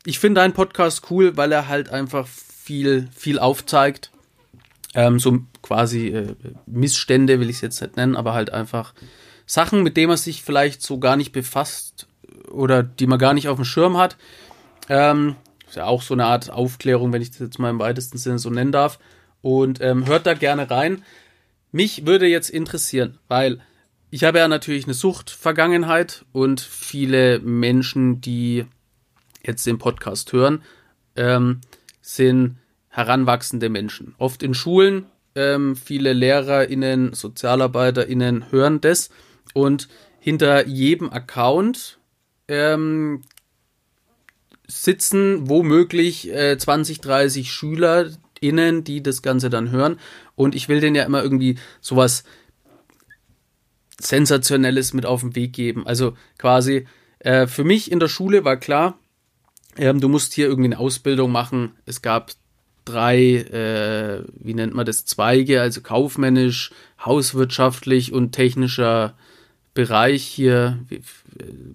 ich 0.05 0.19
finde 0.19 0.41
deinen 0.41 0.53
Podcast 0.53 1.03
cool, 1.10 1.36
weil 1.38 1.51
er 1.51 1.67
halt 1.67 1.89
einfach 1.89 2.27
viel, 2.27 3.10
viel 3.15 3.39
aufzeigt. 3.39 4.12
Ähm, 4.96 5.19
so 5.19 5.39
quasi 5.62 6.08
äh, 6.08 6.36
Missstände 6.65 7.39
will 7.39 7.50
ich 7.50 7.58
es 7.58 7.62
jetzt 7.62 7.81
nicht 7.81 7.98
nennen, 7.98 8.15
aber 8.15 8.34
halt 8.34 8.51
einfach 8.51 8.93
Sachen, 9.46 9.84
mit 9.84 9.98
denen 9.98 10.10
man 10.10 10.17
sich 10.17 10.43
vielleicht 10.43 10.81
so 10.81 11.00
gar 11.00 11.15
nicht 11.15 11.31
befasst 11.31 12.08
oder 12.50 12.84
die 12.84 13.08
man 13.08 13.19
gar 13.19 13.34
nicht 13.34 13.50
auf 13.50 13.58
dem 13.58 13.65
Schirm 13.65 13.98
hat. 13.98 14.17
Ähm, 14.89 15.36
ist 15.69 15.75
ja 15.75 15.85
auch 15.85 16.01
so 16.01 16.13
eine 16.13 16.25
Art 16.25 16.49
Aufklärung, 16.49 17.13
wenn 17.13 17.21
ich 17.21 17.31
das 17.31 17.39
jetzt 17.39 17.59
mal 17.59 17.69
im 17.69 17.79
weitesten 17.79 18.17
Sinne 18.17 18.39
so 18.39 18.49
nennen 18.49 18.71
darf. 18.71 18.99
Und 19.41 19.79
ähm, 19.81 20.05
hört 20.05 20.25
da 20.25 20.33
gerne 20.33 20.69
rein. 20.69 21.03
Mich 21.71 22.05
würde 22.05 22.27
jetzt 22.27 22.49
interessieren, 22.49 23.19
weil 23.27 23.61
ich 24.09 24.23
habe 24.23 24.39
ja 24.39 24.47
natürlich 24.47 24.85
eine 24.85 24.95
Suchtvergangenheit 24.95 26.25
und 26.31 26.59
viele 26.59 27.39
Menschen, 27.39 28.21
die 28.21 28.65
jetzt 29.45 29.65
den 29.65 29.77
Podcast 29.77 30.33
hören, 30.33 30.63
ähm, 31.15 31.61
sind 32.01 32.57
heranwachsende 32.89 33.69
Menschen. 33.69 34.15
Oft 34.17 34.41
in 34.41 34.55
Schulen, 34.55 35.05
ähm, 35.35 35.75
viele 35.75 36.13
LehrerInnen, 36.13 37.13
SozialarbeiterInnen 37.13 38.51
hören 38.51 38.81
das 38.81 39.09
und 39.53 39.88
hinter 40.19 40.67
jedem 40.67 41.11
Account 41.11 41.99
ähm, 42.47 43.21
sitzen 44.69 45.49
womöglich 45.49 46.31
äh, 46.31 46.57
20, 46.57 47.01
30 47.01 47.51
SchülerInnen, 47.51 48.83
die 48.83 49.01
das 49.03 49.21
Ganze 49.21 49.49
dann 49.49 49.71
hören. 49.71 49.99
Und 50.35 50.55
ich 50.55 50.69
will 50.69 50.79
denen 50.79 50.95
ja 50.95 51.03
immer 51.03 51.23
irgendwie 51.23 51.57
sowas 51.81 52.23
Sensationelles 53.99 54.93
mit 54.93 55.05
auf 55.05 55.21
den 55.21 55.35
Weg 55.35 55.53
geben. 55.53 55.85
Also 55.85 56.13
quasi, 56.38 56.88
äh, 57.19 57.47
für 57.47 57.63
mich 57.63 57.91
in 57.91 57.99
der 57.99 58.07
Schule 58.07 58.45
war 58.45 58.57
klar, 58.57 58.97
ähm, 59.77 59.99
du 59.99 60.07
musst 60.07 60.33
hier 60.33 60.47
irgendwie 60.47 60.69
eine 60.69 60.79
Ausbildung 60.79 61.31
machen. 61.31 61.73
Es 61.85 62.01
gab 62.01 62.31
drei, 62.85 63.17
äh, 63.35 64.23
wie 64.39 64.53
nennt 64.53 64.73
man 64.73 64.85
das, 64.85 65.05
Zweige, 65.05 65.61
also 65.61 65.81
kaufmännisch, 65.81 66.71
hauswirtschaftlich 67.03 68.13
und 68.13 68.31
technischer 68.31 69.15
Bereich 69.73 70.23
hier, 70.23 70.79
wie- 70.88 71.01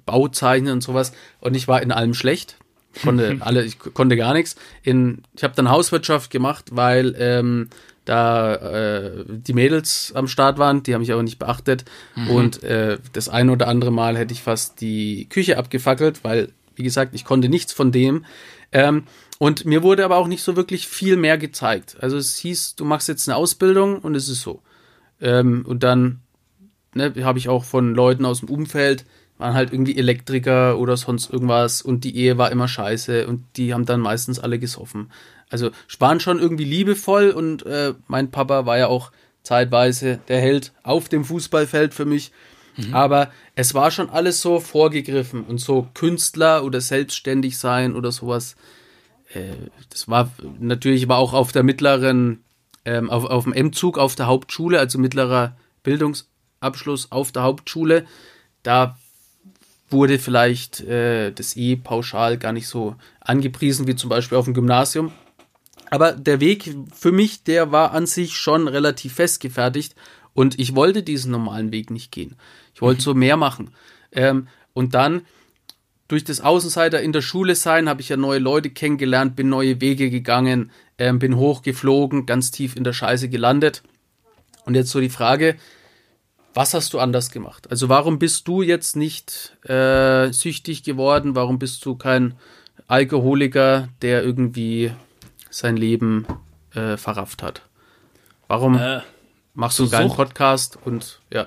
Bauzeichnen 0.05 0.73
und 0.75 0.83
sowas. 0.83 1.13
Und 1.41 1.55
ich 1.55 1.69
war 1.69 1.83
in 1.83 1.93
allem 1.93 2.15
schlecht. 2.15 2.57
Konnte 3.03 3.39
alle, 3.41 3.65
ich 3.65 3.79
konnte 3.79 4.17
gar 4.17 4.35
nichts. 4.35 4.57
In, 4.83 5.23
ich 5.35 5.45
habe 5.45 5.55
dann 5.55 5.71
Hauswirtschaft 5.71 6.31
gemacht, 6.31 6.67
weil 6.73 7.15
ähm, 7.19 7.69
da 8.05 8.55
äh, 8.57 9.25
die 9.27 9.55
Mädels 9.55 10.13
am 10.15 10.29
Start 10.29 10.59
waren, 10.59 10.83
die 10.83 10.95
haben 10.95 11.01
mich 11.01 11.13
aber 11.13 11.23
nicht 11.23 11.39
beachtet. 11.39 11.85
Und 12.29 12.63
äh, 12.63 12.99
das 13.13 13.29
ein 13.29 13.49
oder 13.49 13.69
andere 13.69 13.91
Mal 13.91 14.17
hätte 14.17 14.35
ich 14.35 14.43
fast 14.43 14.81
die 14.81 15.27
Küche 15.31 15.57
abgefackelt, 15.57 16.23
weil, 16.23 16.51
wie 16.77 16.83
gesagt, 16.83 17.15
ich 17.15 17.25
konnte 17.25 17.49
nichts 17.49 17.73
von 17.73 17.93
dem. 17.93 18.27
Ähm, 18.73 19.05
und 19.39 19.65
mir 19.65 19.83
wurde 19.83 20.05
aber 20.05 20.17
auch 20.17 20.27
nicht 20.27 20.43
so 20.43 20.57
wirklich 20.57 20.87
viel 20.87 21.17
mehr 21.17 21.39
gezeigt. 21.39 21.97
Also 22.01 22.17
es 22.17 22.37
hieß, 22.37 22.77
du 22.77 22.85
machst 22.85 23.09
jetzt 23.09 23.29
eine 23.29 23.37
Ausbildung 23.37 23.99
und 23.99 24.15
es 24.15 24.29
ist 24.29 24.43
so. 24.43 24.61
Ähm, 25.21 25.65
und 25.67 25.83
dann 25.83 26.21
ne, 26.95 27.13
habe 27.23 27.39
ich 27.39 27.49
auch 27.49 27.65
von 27.65 27.95
Leuten 27.95 28.25
aus 28.25 28.41
dem 28.41 28.51
Umfeld, 28.51 29.05
waren 29.39 29.55
halt 29.55 29.73
irgendwie 29.73 29.97
Elektriker 29.97 30.79
oder 30.79 30.97
sonst 30.97 31.31
irgendwas 31.31 31.83
und 31.83 32.05
die 32.05 32.17
Ehe 32.17 32.39
war 32.39 32.53
immer 32.53 32.69
scheiße 32.69 33.27
und 33.27 33.45
die 33.57 33.75
haben 33.75 33.85
dann 33.85 34.01
meistens 34.01 34.39
alle 34.39 34.59
gesoffen. 34.59 35.11
Also 35.51 35.71
waren 35.99 36.21
schon 36.21 36.39
irgendwie 36.39 36.65
liebevoll 36.65 37.31
und 37.31 37.65
äh, 37.67 37.95
mein 38.07 38.31
Papa 38.31 38.67
war 38.67 38.79
ja 38.79 38.87
auch 38.87 39.13
zeitweise 39.43 40.19
der 40.29 40.41
Held 40.41 40.73
auf 40.83 41.09
dem 41.09 41.25
Fußballfeld 41.25 41.95
für 41.95 42.05
mich. 42.05 42.33
Aber 42.93 43.31
es 43.55 43.75
war 43.75 43.91
schon 43.91 44.11
alles 44.11 44.41
so 44.41 44.59
vorgegriffen 44.59 45.45
und 45.45 45.59
so 45.59 45.89
Künstler 45.95 46.65
oder 46.65 46.81
selbstständig 46.81 47.59
sein 47.59 47.95
oder 47.95 48.11
sowas. 48.11 48.57
Äh, 49.33 49.55
das 49.91 50.09
war 50.09 50.31
natürlich 50.59 51.09
war 51.09 51.19
auch 51.19 51.35
auf 51.35 51.53
der 51.53 51.63
mittleren, 51.63 52.43
ähm, 52.85 53.11
auf, 53.11 53.25
auf 53.25 53.45
dem 53.45 53.53
M-Zug 53.53 53.99
auf 53.99 54.17
der 54.17 54.27
Hauptschule, 54.27 54.81
also 54.81 54.99
mittlerer 54.99 55.57
Bildungsabschluss 55.85 57.13
auf 57.13 57.31
der 57.31 57.43
Hauptschule. 57.43 58.07
Da 58.65 58.97
wurde 59.91 60.19
vielleicht 60.19 60.81
äh, 60.81 61.31
das 61.33 61.57
E 61.57 61.77
pauschal 61.77 62.39
gar 62.39 62.53
nicht 62.53 62.69
so 62.69 62.97
angepriesen 63.21 63.87
wie 63.87 63.97
zum 63.97 64.11
Beispiel 64.11 64.39
auf 64.39 64.47
dem 64.47 64.55
Gymnasium. 64.55 65.13
Aber 65.91 66.13
der 66.13 66.41
Weg 66.41 66.75
für 66.93 67.13
mich, 67.13 67.45
der 67.45 67.71
war 67.71 67.93
an 67.93 68.07
sich 68.07 68.37
schon 68.37 68.67
relativ 68.67 69.15
festgefertigt 69.15 69.95
und 70.33 70.59
ich 70.59 70.75
wollte 70.75 71.03
diesen 71.03 71.31
normalen 71.31 71.73
Weg 71.73 71.91
nicht 71.91 72.11
gehen. 72.11 72.37
Ich 72.75 72.83
wollte 72.83 73.03
so 73.03 73.15
mehr 73.15 73.37
machen. 73.37 73.71
Ähm, 74.13 74.49
und 74.73 74.95
dann 74.95 75.23
durch 76.09 76.25
das 76.25 76.41
Außenseiter 76.41 77.01
in 77.01 77.13
der 77.13 77.23
Schule 77.23 77.55
sein, 77.55 77.89
habe 77.89 78.01
ich 78.01 78.09
ja 78.09 78.17
neue 78.17 78.39
Leute 78.39 78.71
kennengelernt, 78.71 79.37
bin 79.37 79.49
neue 79.49 79.81
Wege 79.81 80.11
gegangen, 80.11 80.71
ähm, 80.99 81.19
bin 81.19 81.37
hochgeflogen, 81.37 82.27
ganz 82.27 82.51
tief 82.51 82.77
in 82.77 82.85
der 82.85 82.93
Scheiße 82.93 83.29
gelandet. 83.29 83.83
Und 84.65 84.75
jetzt 84.75 84.91
so 84.91 85.01
die 85.01 85.09
Frage, 85.09 85.57
was 86.55 86.73
hast 86.75 86.93
du 86.95 86.99
anders 87.01 87.31
gemacht? 87.31 87.69
Also 87.71 87.89
warum 87.89 88.19
bist 88.19 88.47
du 88.49 88.63
jetzt 88.63 88.97
nicht 88.97 89.57
äh, 89.69 90.31
süchtig 90.33 90.83
geworden? 90.85 91.35
Warum 91.35 91.59
bist 91.59 91.85
du 91.85 91.97
kein 91.97 92.35
Alkoholiker, 92.87 93.89
der 94.03 94.23
irgendwie 94.23 94.93
sein 95.51 95.77
Leben 95.77 96.27
äh, 96.75 96.97
verrafft 96.97 97.43
hat? 97.43 97.63
Warum 98.49 98.77
Äh, 98.79 99.01
machst 99.55 99.79
du 99.79 99.83
einen 99.85 99.91
zur 99.91 99.99
geilen 99.99 100.09
Sucht? 100.09 100.17
Podcast 100.17 100.79
und 100.85 101.21
ja. 101.33 101.47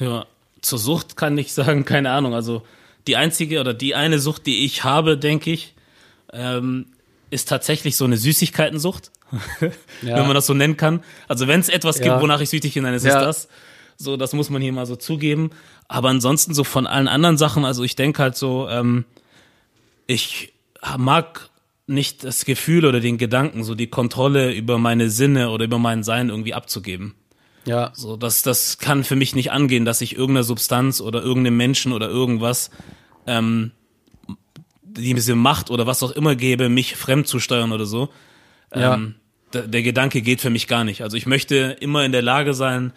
Ja, 0.00 0.26
zur 0.60 0.78
Sucht 0.78 1.16
kann 1.16 1.38
ich 1.38 1.52
sagen, 1.52 1.84
keine 1.84 2.10
Ahnung. 2.10 2.34
Also 2.34 2.62
die 3.06 3.16
einzige 3.16 3.60
oder 3.60 3.74
die 3.74 3.94
eine 3.94 4.18
Sucht, 4.18 4.46
die 4.46 4.64
ich 4.64 4.84
habe, 4.84 5.16
denke 5.16 5.50
ich, 5.52 5.74
ähm, 6.32 6.86
ist 7.30 7.48
tatsächlich 7.48 7.96
so 7.96 8.04
eine 8.04 8.16
Süßigkeitensucht, 8.16 9.10
Ja. 10.02 10.16
wenn 10.16 10.26
man 10.26 10.34
das 10.34 10.46
so 10.46 10.54
nennen 10.54 10.76
kann. 10.76 11.02
Also 11.28 11.46
wenn 11.46 11.60
es 11.60 11.68
etwas 11.68 11.98
Ja. 11.98 12.04
gibt, 12.04 12.22
wonach 12.22 12.40
ich 12.40 12.50
süchtig 12.50 12.74
bin, 12.74 12.84
dann 12.84 12.94
ist 12.94 13.04
Ja. 13.04 13.18
es 13.20 13.24
das. 13.46 13.48
So, 14.00 14.16
das 14.16 14.32
muss 14.32 14.48
man 14.48 14.62
hier 14.62 14.72
mal 14.72 14.86
so 14.86 14.94
zugeben. 14.94 15.50
Aber 15.88 16.08
ansonsten 16.08 16.54
so 16.54 16.62
von 16.62 16.86
allen 16.86 17.08
anderen 17.08 17.36
Sachen, 17.36 17.64
also 17.64 17.82
ich 17.82 17.96
denke 17.96 18.22
halt 18.22 18.36
so, 18.36 18.68
ähm, 18.68 19.04
ich 20.06 20.52
mag 20.96 21.50
nicht 21.88 22.22
das 22.22 22.44
Gefühl 22.44 22.84
oder 22.84 23.00
den 23.00 23.18
Gedanken, 23.18 23.64
so 23.64 23.74
die 23.74 23.88
Kontrolle 23.88 24.54
über 24.54 24.78
meine 24.78 25.10
Sinne 25.10 25.50
oder 25.50 25.64
über 25.64 25.78
mein 25.80 26.04
Sein 26.04 26.28
irgendwie 26.28 26.54
abzugeben. 26.54 27.14
Ja, 27.64 27.90
So, 27.92 28.16
das, 28.16 28.42
das 28.42 28.78
kann 28.78 29.02
für 29.02 29.16
mich 29.16 29.34
nicht 29.34 29.50
angehen, 29.50 29.84
dass 29.84 30.00
ich 30.00 30.16
irgendeiner 30.16 30.44
Substanz 30.44 31.00
oder 31.00 31.20
irgendeinem 31.20 31.56
Menschen 31.56 31.92
oder 31.92 32.08
irgendwas 32.08 32.70
ähm, 33.26 33.72
diese 34.84 35.34
Macht 35.34 35.70
oder 35.70 35.86
was 35.86 36.02
auch 36.02 36.12
immer 36.12 36.36
gebe, 36.36 36.68
mich 36.68 36.94
fremd 36.94 37.26
zu 37.26 37.40
steuern 37.40 37.72
oder 37.72 37.84
so. 37.84 38.10
Ja. 38.72 38.94
Ähm, 38.94 39.16
der 39.52 39.82
Gedanke 39.82 40.22
geht 40.22 40.40
für 40.40 40.50
mich 40.50 40.68
gar 40.68 40.84
nicht. 40.84 41.02
Also 41.02 41.16
ich 41.16 41.26
möchte 41.26 41.76
immer 41.80 42.04
in 42.04 42.12
der 42.12 42.22
Lage 42.22 42.54
sein, 42.54 42.92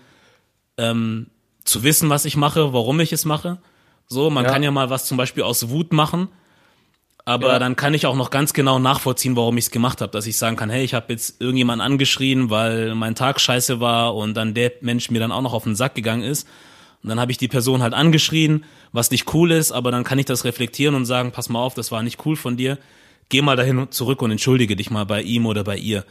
ähm, 0.81 1.27
zu 1.63 1.83
wissen, 1.83 2.09
was 2.09 2.25
ich 2.25 2.35
mache, 2.35 2.73
warum 2.73 2.99
ich 2.99 3.13
es 3.13 3.23
mache. 3.25 3.59
So, 4.07 4.29
man 4.29 4.45
Ja. 4.45 4.51
kann 4.51 4.63
ja 4.63 4.71
mal 4.71 4.89
was 4.89 5.05
zum 5.05 5.15
Beispiel 5.17 5.43
aus 5.43 5.69
Wut 5.69 5.93
machen, 5.93 6.27
aber 7.23 7.49
Ja. 7.53 7.59
dann 7.59 7.75
kann 7.75 7.93
ich 7.93 8.05
auch 8.07 8.15
noch 8.15 8.29
ganz 8.31 8.51
genau 8.53 8.79
nachvollziehen, 8.79 9.35
warum 9.35 9.57
ich 9.57 9.65
es 9.65 9.71
gemacht 9.71 10.01
habe. 10.01 10.11
Dass 10.11 10.25
ich 10.25 10.37
sagen 10.37 10.55
kann, 10.57 10.69
hey, 10.69 10.83
ich 10.83 10.93
habe 10.93 11.13
jetzt 11.13 11.39
irgendjemanden 11.39 11.85
angeschrien, 11.85 12.49
weil 12.49 12.95
mein 12.95 13.15
Tag 13.15 13.39
scheiße 13.39 13.79
war 13.79 14.15
und 14.15 14.33
dann 14.33 14.53
der 14.53 14.71
Mensch 14.81 15.09
mir 15.11 15.19
dann 15.19 15.31
auch 15.31 15.41
noch 15.41 15.53
auf 15.53 15.63
den 15.63 15.75
Sack 15.75 15.95
gegangen 15.95 16.23
ist. 16.23 16.47
Und 17.03 17.09
dann 17.09 17.19
habe 17.19 17.31
ich 17.31 17.37
die 17.37 17.47
Person 17.47 17.81
halt 17.81 17.93
angeschrien, 17.93 18.63
was 18.91 19.09
nicht 19.11 19.33
cool 19.33 19.51
ist, 19.51 19.71
aber 19.71 19.91
dann 19.91 20.03
kann 20.03 20.19
ich 20.19 20.25
das 20.25 20.43
reflektieren 20.45 20.93
und 20.95 21.05
sagen, 21.05 21.31
pass 21.31 21.49
mal 21.49 21.59
auf, 21.59 21.73
das 21.73 21.91
war 21.91 22.03
nicht 22.03 22.25
cool 22.25 22.35
von 22.35 22.57
dir. 22.57 22.77
Geh 23.29 23.41
mal 23.41 23.55
dahin 23.55 23.89
zurück 23.91 24.21
und 24.21 24.29
entschuldige 24.31 24.75
dich 24.75 24.91
mal 24.91 25.05
bei 25.05 25.21
ihm 25.21 25.45
oder 25.45 25.63
bei 25.63 25.77
ihr. 25.77 26.05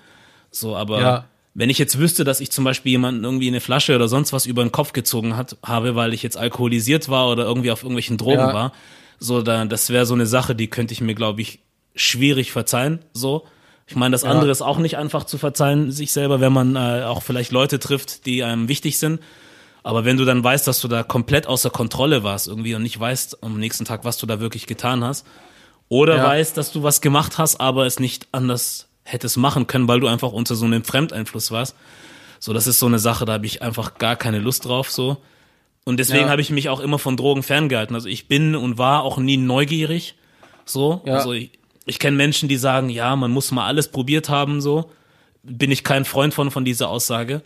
So, 0.51 0.75
aber 0.75 1.01
Ja. 1.01 1.25
Wenn 1.55 1.71
ich 1.71 1.79
jetzt 1.79 1.99
wüsste, 1.99 2.25
dass 2.25 2.41
ich 2.41 2.51
zum 2.53 2.65
Beispiel 2.65 2.93
jemanden 2.93 3.25
irgendwie 3.25 3.49
eine 3.49 3.61
Flasche 3.61 3.95
oder 3.97 4.09
sonst 4.09 4.33
was 4.33 4.47
über 4.47 4.63
den 4.63 4.73
Kopf 4.73 4.93
gezogen 4.93 5.37
hat, 5.37 5.57
habe, 5.65 5.95
weil 5.97 6.15
ich 6.15 6.23
jetzt 6.23 6.37
alkoholisiert 6.37 7.09
war 7.09 7.29
oder 7.31 7.45
irgendwie 7.45 7.71
auf 7.73 7.83
irgendwelchen 7.83 8.17
Drogen 8.19 8.35
Ja. 8.35 8.53
war, 8.55 8.73
so, 9.19 9.43
da, 9.43 9.65
das 9.65 9.91
wäre 9.91 10.07
so 10.07 10.15
eine 10.15 10.27
Sache, 10.27 10.55
die 10.55 10.69
könnte 10.69 10.93
ich 10.95 11.01
mir, 11.01 11.15
glaube 11.15 11.41
ich, 11.43 11.59
schwierig 11.95 12.53
verzeihen, 12.53 13.01
so. 13.13 13.47
Ich 13.87 13.97
meine, 13.97 14.13
das 14.13 14.23
andere 14.23 14.53
ist 14.53 14.63
auch 14.63 14.79
nicht 14.79 14.97
einfach 14.97 15.25
zu 15.25 15.37
verzeihen, 15.37 15.91
sich 15.91 16.13
selber, 16.13 16.41
wenn 16.41 16.53
man 16.53 16.77
äh, 16.77 17.03
auch 17.03 17.23
vielleicht 17.25 17.51
Leute 17.51 17.81
trifft, 17.81 18.25
die 18.25 18.45
einem 18.45 18.69
wichtig 18.69 18.99
sind. 19.01 19.19
Aber 19.83 20.05
wenn 20.05 20.17
du 20.17 20.25
dann 20.25 20.45
weißt, 20.45 20.65
dass 20.69 20.81
du 20.81 20.87
da 20.87 21.03
komplett 21.03 21.49
außer 21.49 21.71
Kontrolle 21.71 22.23
warst 22.23 22.47
irgendwie 22.47 22.77
und 22.77 22.85
nicht 22.85 23.01
weißt 23.01 23.43
am 23.43 23.59
nächsten 23.59 23.85
Tag, 23.85 24.05
was 24.05 24.17
du 24.19 24.27
da 24.27 24.39
wirklich 24.39 24.67
getan 24.67 25.03
hast, 25.03 25.27
oder 25.89 26.19
Ja. 26.19 26.25
weißt, 26.29 26.57
dass 26.57 26.71
du 26.71 26.85
was 26.85 27.01
gemacht 27.01 27.37
hast, 27.39 27.61
aber 27.61 27.85
es 27.87 27.99
nicht 27.99 28.29
anders 28.31 28.87
hättest 29.11 29.37
machen 29.37 29.67
können, 29.67 29.89
weil 29.89 30.01
du 30.01 30.07
einfach 30.07 30.33
unter 30.33 30.55
so 30.55 30.65
einem 30.67 30.85
Fremdeinfluss 30.85 31.51
warst. 31.51 31.77
So, 32.39 32.53
das 32.53 32.67
ist 32.67 32.79
so 32.79 32.87
eine 32.87 32.99
Sache, 32.99 33.25
da 33.25 33.35
habe 33.35 33.47
ich 33.47 33.63
einfach 33.63 33.99
gar 33.99 34.17
keine 34.17 34.39
Lust 34.39 34.65
drauf, 34.65 34.91
so. 34.91 35.19
Und 35.85 35.99
deswegen 35.99 36.25
Ja. 36.27 36.29
habe 36.31 36.41
ich 36.41 36.51
mich 36.51 36.69
auch 36.69 36.81
immer 36.81 36.99
von 36.99 37.17
Drogen 37.17 37.43
ferngehalten. 37.43 37.95
Also 37.95 38.09
ich 38.09 38.29
bin 38.29 38.55
und 38.55 38.79
war 38.79 39.03
auch 39.03 39.19
nie 39.19 39.37
neugierig, 39.37 40.15
so. 40.65 41.03
Ja. 41.05 41.15
Also 41.17 41.33
ich, 41.33 41.51
ich 41.87 41.99
kenne 41.99 42.17
Menschen, 42.17 42.49
die 42.49 42.57
sagen, 42.57 42.89
ja, 42.89 43.17
man 43.17 43.31
muss 43.31 43.51
mal 43.51 43.67
alles 43.67 43.89
probiert 43.89 44.29
haben, 44.29 44.61
so. 44.61 44.91
Bin 45.43 45.71
ich 45.71 45.85
kein 45.85 46.05
Freund 46.05 46.33
von, 46.35 46.51
von 46.51 46.65
dieser 46.65 46.89
Aussage. 46.89 47.43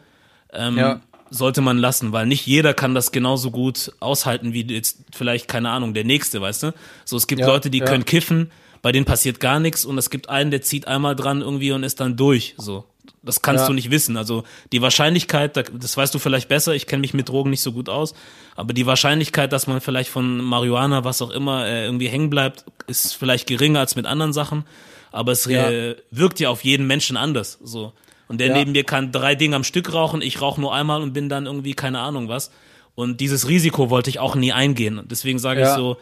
Ähm, 0.53 0.79
Ja. 0.79 1.01
Sollte 1.31 1.63
man 1.63 1.79
lassen, 1.79 2.13
weil 2.13 2.27
nicht 2.27 2.47
jeder 2.47 2.75
kann 2.75 2.95
das 2.95 3.11
genauso 3.11 3.51
gut 3.51 3.91
aushalten 3.99 4.53
wie 4.53 4.63
jetzt 4.67 4.99
vielleicht, 5.13 5.49
keine 5.49 5.71
Ahnung, 5.71 5.93
der 5.95 6.05
Nächste, 6.05 6.41
weißt 6.41 6.65
du? 6.65 6.75
So, 7.05 7.17
es 7.17 7.27
gibt 7.27 7.41
Ja, 7.41 7.47
Leute, 7.49 7.71
die 7.71 7.81
können 7.81 8.05
kiffen, 8.05 8.53
bei 8.85 8.93
denen 8.93 9.07
passiert 9.07 9.41
gar 9.41 9.61
nichts 9.61 9.87
und 9.87 9.97
es 9.97 10.11
gibt 10.11 10.29
einen, 10.29 10.51
der 10.51 10.61
zieht 10.61 10.87
einmal 10.87 11.17
dran 11.17 11.41
irgendwie 11.41 11.73
und 11.73 11.83
ist 11.85 12.01
dann 12.01 12.17
durch, 12.19 12.55
so. 12.59 12.85
Das 13.23 13.41
kannst 13.41 13.63
Ja. 13.63 13.69
du 13.69 13.73
nicht 13.73 13.91
wissen. 13.91 14.19
Also 14.19 14.45
die 14.73 14.83
Wahrscheinlichkeit, 14.83 15.57
da- 15.57 15.63
das 15.63 15.97
weißt 15.97 16.15
du 16.15 16.19
vielleicht 16.19 16.49
besser, 16.49 16.75
ich 16.75 16.87
kenne 16.87 17.01
mich 17.01 17.15
mit 17.15 17.31
Drogen 17.31 17.49
nicht 17.49 17.63
so 17.63 17.73
gut 17.73 17.89
aus, 17.89 18.13
aber 18.57 18.75
die 18.75 18.85
Wahrscheinlichkeit, 18.85 19.51
dass 19.53 19.67
man 19.67 19.81
vielleicht 19.81 20.11
von 20.11 20.37
Marihuana, 20.45 21.03
was 21.05 21.23
auch 21.23 21.31
immer, 21.31 21.67
äh, 21.67 21.87
irgendwie 21.87 22.09
hängen 22.09 22.29
bleibt, 22.29 22.67
ist 22.87 23.15
vielleicht 23.15 23.47
geringer 23.47 23.81
als 23.81 23.97
mit 23.97 24.05
anderen 24.05 24.35
Sachen, 24.35 24.65
aber 25.13 25.33
es 25.33 25.47
Ja. 25.47 25.71
äh, 25.71 25.97
wirkt 26.11 26.39
ja 26.39 26.51
auf 26.51 26.63
jeden 26.63 26.87
Menschen 26.87 27.17
anders, 27.17 27.59
so. 27.65 27.95
Und 28.29 28.39
der 28.43 28.49
Ja. 28.49 28.55
neben 28.55 28.73
mir 28.73 28.85
kann 28.85 29.13
drei 29.13 29.35
Dinge 29.35 29.57
am 29.57 29.65
Stück 29.65 29.95
rauchen, 29.95 30.21
ich 30.21 30.43
rauche 30.43 30.61
nur 30.61 30.75
einmal 30.75 31.01
und 31.01 31.15
bin 31.15 31.31
dann 31.31 31.47
irgendwie 31.47 31.73
keine 31.73 32.01
Ahnung 32.01 32.29
was. 32.29 32.51
Und 32.95 33.21
dieses 33.21 33.49
Risiko 33.49 33.89
wollte 33.89 34.11
ich 34.11 34.19
auch 34.19 34.35
nie 34.35 34.53
eingehen. 34.53 35.01
Deswegen 35.11 35.39
sage 35.39 35.63
ich 35.63 35.69
so, 35.69 35.97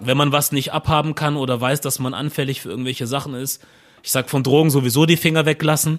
wenn 0.00 0.16
man 0.16 0.32
was 0.32 0.52
nicht 0.52 0.72
abhaben 0.72 1.14
kann 1.14 1.36
oder 1.36 1.60
weiß, 1.60 1.80
dass 1.80 1.98
man 1.98 2.14
anfällig 2.14 2.60
für 2.62 2.70
irgendwelche 2.70 3.06
Sachen 3.06 3.34
ist, 3.34 3.62
ich 4.02 4.10
sag 4.10 4.30
von 4.30 4.42
Drogen 4.42 4.70
sowieso 4.70 5.06
die 5.06 5.16
Finger 5.18 5.44
weglassen. 5.46 5.98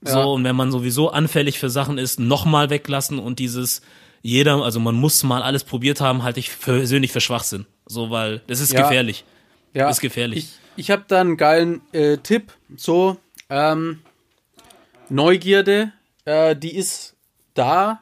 So, 0.00 0.18
Ja. 0.18 0.24
und 0.24 0.44
wenn 0.44 0.56
man 0.56 0.70
sowieso 0.72 1.10
anfällig 1.10 1.58
für 1.58 1.70
Sachen 1.70 1.98
ist, 1.98 2.18
nochmal 2.20 2.70
weglassen 2.70 3.18
und 3.18 3.38
dieses 3.38 3.82
jeder, 4.22 4.62
also 4.62 4.78
man 4.80 4.94
muss 4.94 5.22
mal 5.24 5.42
alles 5.42 5.64
probiert 5.64 6.00
haben, 6.00 6.22
halte 6.22 6.38
ich 6.40 6.50
für- 6.50 6.78
persönlich 6.78 7.10
für 7.12 7.20
Schwachsinn. 7.20 7.66
So, 7.86 8.10
weil 8.10 8.40
das 8.46 8.60
ist 8.60 8.72
Ja. 8.72 8.82
gefährlich. 8.82 9.24
Ja, 9.74 9.88
Ist 9.90 10.00
gefährlich. 10.00 10.38
Ich, 10.76 10.84
ich 10.84 10.90
habe 10.90 11.04
da 11.08 11.20
einen 11.20 11.36
geilen 11.36 11.80
äh, 11.92 12.18
Tipp. 12.18 12.52
So, 12.76 13.16
ähm, 13.50 14.00
Neugierde, 15.08 15.92
äh, 16.24 16.54
die 16.56 16.74
ist 16.74 17.14
da 17.54 18.00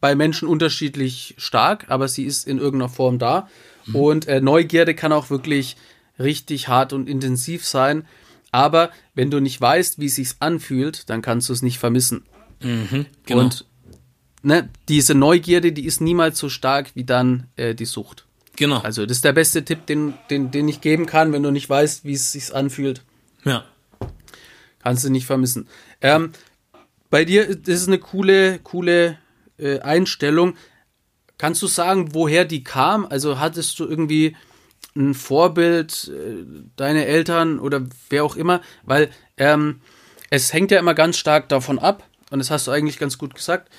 bei 0.00 0.14
Menschen 0.14 0.48
unterschiedlich 0.48 1.34
stark, 1.38 1.86
aber 1.88 2.08
sie 2.08 2.24
ist 2.24 2.46
in 2.46 2.58
irgendeiner 2.58 2.88
Form 2.90 3.18
da. 3.18 3.48
Und 3.94 4.26
äh, 4.28 4.40
Neugierde 4.40 4.94
kann 4.94 5.12
auch 5.12 5.30
wirklich 5.30 5.76
richtig 6.18 6.68
hart 6.68 6.92
und 6.92 7.08
intensiv 7.08 7.64
sein. 7.64 8.06
Aber 8.52 8.90
wenn 9.14 9.30
du 9.30 9.40
nicht 9.40 9.60
weißt, 9.60 9.98
wie 9.98 10.06
es 10.06 10.16
sich 10.16 10.30
anfühlt, 10.40 11.08
dann 11.08 11.22
kannst 11.22 11.48
du 11.48 11.52
es 11.52 11.62
nicht 11.62 11.78
vermissen. 11.78 12.24
Genau. 12.60 13.06
Und 13.40 13.64
ne, 14.42 14.68
diese 14.88 15.14
Neugierde, 15.14 15.72
die 15.72 15.86
ist 15.86 16.00
niemals 16.00 16.38
so 16.38 16.48
stark 16.48 16.90
wie 16.94 17.04
dann 17.04 17.46
äh, 17.56 17.74
die 17.74 17.84
Sucht. 17.84 18.26
genau. 18.56 18.78
Also 18.80 19.06
das 19.06 19.18
ist 19.18 19.24
der 19.24 19.32
beste 19.32 19.64
Tipp, 19.64 19.86
den, 19.86 20.14
den, 20.28 20.50
den 20.50 20.68
ich 20.68 20.80
geben 20.80 21.06
kann, 21.06 21.32
wenn 21.32 21.42
du 21.42 21.50
nicht 21.50 21.70
weißt, 21.70 22.04
wie 22.04 22.12
es 22.12 22.32
sich 22.32 22.54
anfühlt. 22.54 23.02
ja. 23.44 23.64
Kannst 24.82 25.04
du 25.04 25.10
nicht 25.10 25.26
vermissen. 25.26 25.68
Ähm, 26.00 26.32
bei 27.10 27.26
dir, 27.26 27.46
ist 27.46 27.86
eine 27.86 27.98
coole, 27.98 28.60
coole 28.60 29.18
äh, 29.58 29.80
Einstellung. 29.80 30.54
Kannst 31.40 31.62
du 31.62 31.68
sagen, 31.68 32.12
woher 32.12 32.44
die 32.44 32.62
kam? 32.62 33.06
Also 33.06 33.40
hattest 33.40 33.80
du 33.80 33.86
irgendwie 33.86 34.36
ein 34.94 35.14
Vorbild, 35.14 36.12
äh, 36.14 36.44
deine 36.76 37.06
Eltern 37.06 37.58
oder 37.58 37.80
wer 38.10 38.24
auch 38.24 38.36
immer? 38.36 38.60
Weil 38.84 39.08
ähm, 39.38 39.80
es 40.28 40.52
hängt 40.52 40.70
ja 40.70 40.78
immer 40.78 40.92
ganz 40.92 41.16
stark 41.16 41.48
davon 41.48 41.78
ab, 41.78 42.06
und 42.30 42.40
das 42.40 42.50
hast 42.50 42.66
du 42.66 42.72
eigentlich 42.72 42.98
ganz 42.98 43.16
gut 43.16 43.34
gesagt, 43.34 43.70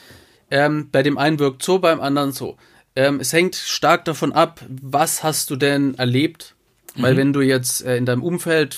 ähm, 0.50 0.90
bei 0.92 1.04
dem 1.04 1.20
einen 1.20 1.38
wirkt 1.38 1.62
so, 1.62 1.78
beim 1.78 2.02
anderen 2.02 2.32
so. 2.32 2.58
Ähm, 2.96 3.20
es 3.20 3.32
hängt 3.32 3.56
stark 3.56 4.06
davon 4.06 4.32
ab, 4.32 4.66
was 4.68 5.22
hast 5.22 5.52
du 5.52 5.56
denn 5.56 5.94
erlebt? 6.00 6.56
Weil 6.96 7.16
wenn 7.16 7.32
du 7.32 7.42
jetzt 7.42 7.86
äh, 7.86 7.96
in 7.96 8.08
deinem 8.08 8.24
Umfeld 8.24 8.74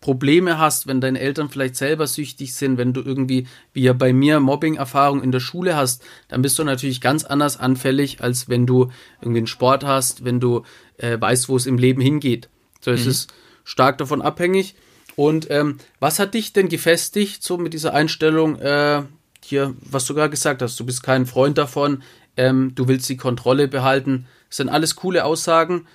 Probleme 0.00 0.58
hast, 0.58 0.86
wenn 0.86 1.00
deine 1.00 1.20
Eltern 1.20 1.50
vielleicht 1.50 1.76
selber 1.76 2.06
süchtig 2.06 2.54
sind, 2.54 2.78
wenn 2.78 2.94
du 2.94 3.02
irgendwie, 3.02 3.46
wie 3.74 3.82
ja 3.82 3.92
bei 3.92 4.12
mir, 4.12 4.40
Mobbing-Erfahrung 4.40 5.22
in 5.22 5.30
der 5.30 5.40
Schule 5.40 5.76
hast, 5.76 6.02
dann 6.28 6.40
bist 6.40 6.58
du 6.58 6.64
natürlich 6.64 7.02
ganz 7.02 7.24
anders 7.24 7.58
anfällig, 7.58 8.22
als 8.22 8.48
wenn 8.48 8.66
du 8.66 8.90
irgendwie 9.20 9.40
einen 9.40 9.46
Sport 9.46 9.84
hast, 9.84 10.24
wenn 10.24 10.40
du 10.40 10.62
äh, 10.96 11.20
weißt, 11.20 11.48
wo 11.50 11.56
es 11.56 11.66
im 11.66 11.76
Leben 11.76 12.00
hingeht. 12.00 12.48
So, 12.80 12.90
es 12.92 13.04
ist 13.04 13.32
stark 13.64 13.98
davon 13.98 14.22
abhängig. 14.22 14.74
Und 15.16 15.50
ähm, 15.50 15.76
was 15.98 16.18
hat 16.18 16.32
dich 16.32 16.54
denn 16.54 16.70
gefestigt, 16.70 17.42
so 17.42 17.58
mit 17.58 17.74
dieser 17.74 17.92
Einstellung, 17.92 18.56
äh, 18.56 19.02
hier, 19.44 19.74
was 19.82 20.06
du 20.06 20.14
gerade 20.14 20.30
gesagt 20.30 20.62
hast, 20.62 20.80
du 20.80 20.86
bist 20.86 21.02
kein 21.02 21.26
Freund 21.26 21.58
davon, 21.58 22.02
ähm, 22.38 22.72
du 22.74 22.88
willst 22.88 23.08
die 23.08 23.18
Kontrolle 23.18 23.68
behalten. 23.68 24.26
Das 24.48 24.58
sind 24.58 24.70
alles 24.70 24.96
coole 24.96 25.26
Aussagen, 25.26 25.86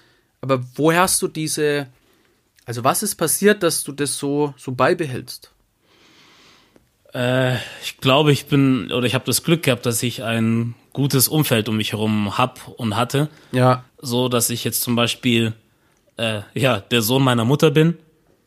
aber 0.42 0.64
woher 0.76 1.02
hast 1.02 1.22
du 1.24 1.28
diese, 1.28 1.88
also 2.66 2.84
was 2.84 3.04
ist 3.04 3.16
passiert, 3.16 3.64
dass 3.64 3.84
du 3.84 3.92
das 3.92 4.18
so, 4.18 4.54
so 4.58 4.72
beibehältst? 4.72 5.52
Äh, 7.14 7.56
ich 7.84 7.98
glaube, 8.02 8.32
ich 8.32 8.48
bin, 8.48 8.92
oder 8.92 9.08
ich 9.08 9.16
habe 9.16 9.26
das 9.26 9.44
Glück 9.44 9.64
gehabt, 9.64 9.86
dass 9.86 10.04
ich 10.04 10.24
ein 10.24 10.76
gutes 10.92 11.28
Umfeld 11.28 11.70
um 11.70 11.78
mich 11.78 11.94
herum 11.94 12.38
hab 12.38 12.68
und 12.68 12.96
hatte. 12.96 13.30
Ja, 13.52 13.86
So, 14.02 14.30
dass 14.30 14.50
ich 14.50 14.64
jetzt 14.64 14.82
zum 14.82 14.96
Beispiel, 14.96 15.54
äh, 16.18 16.42
ja, 16.54 16.80
der 16.80 17.02
Sohn 17.02 17.24
meiner 17.24 17.46
Mutter 17.46 17.72
bin. 17.72 17.98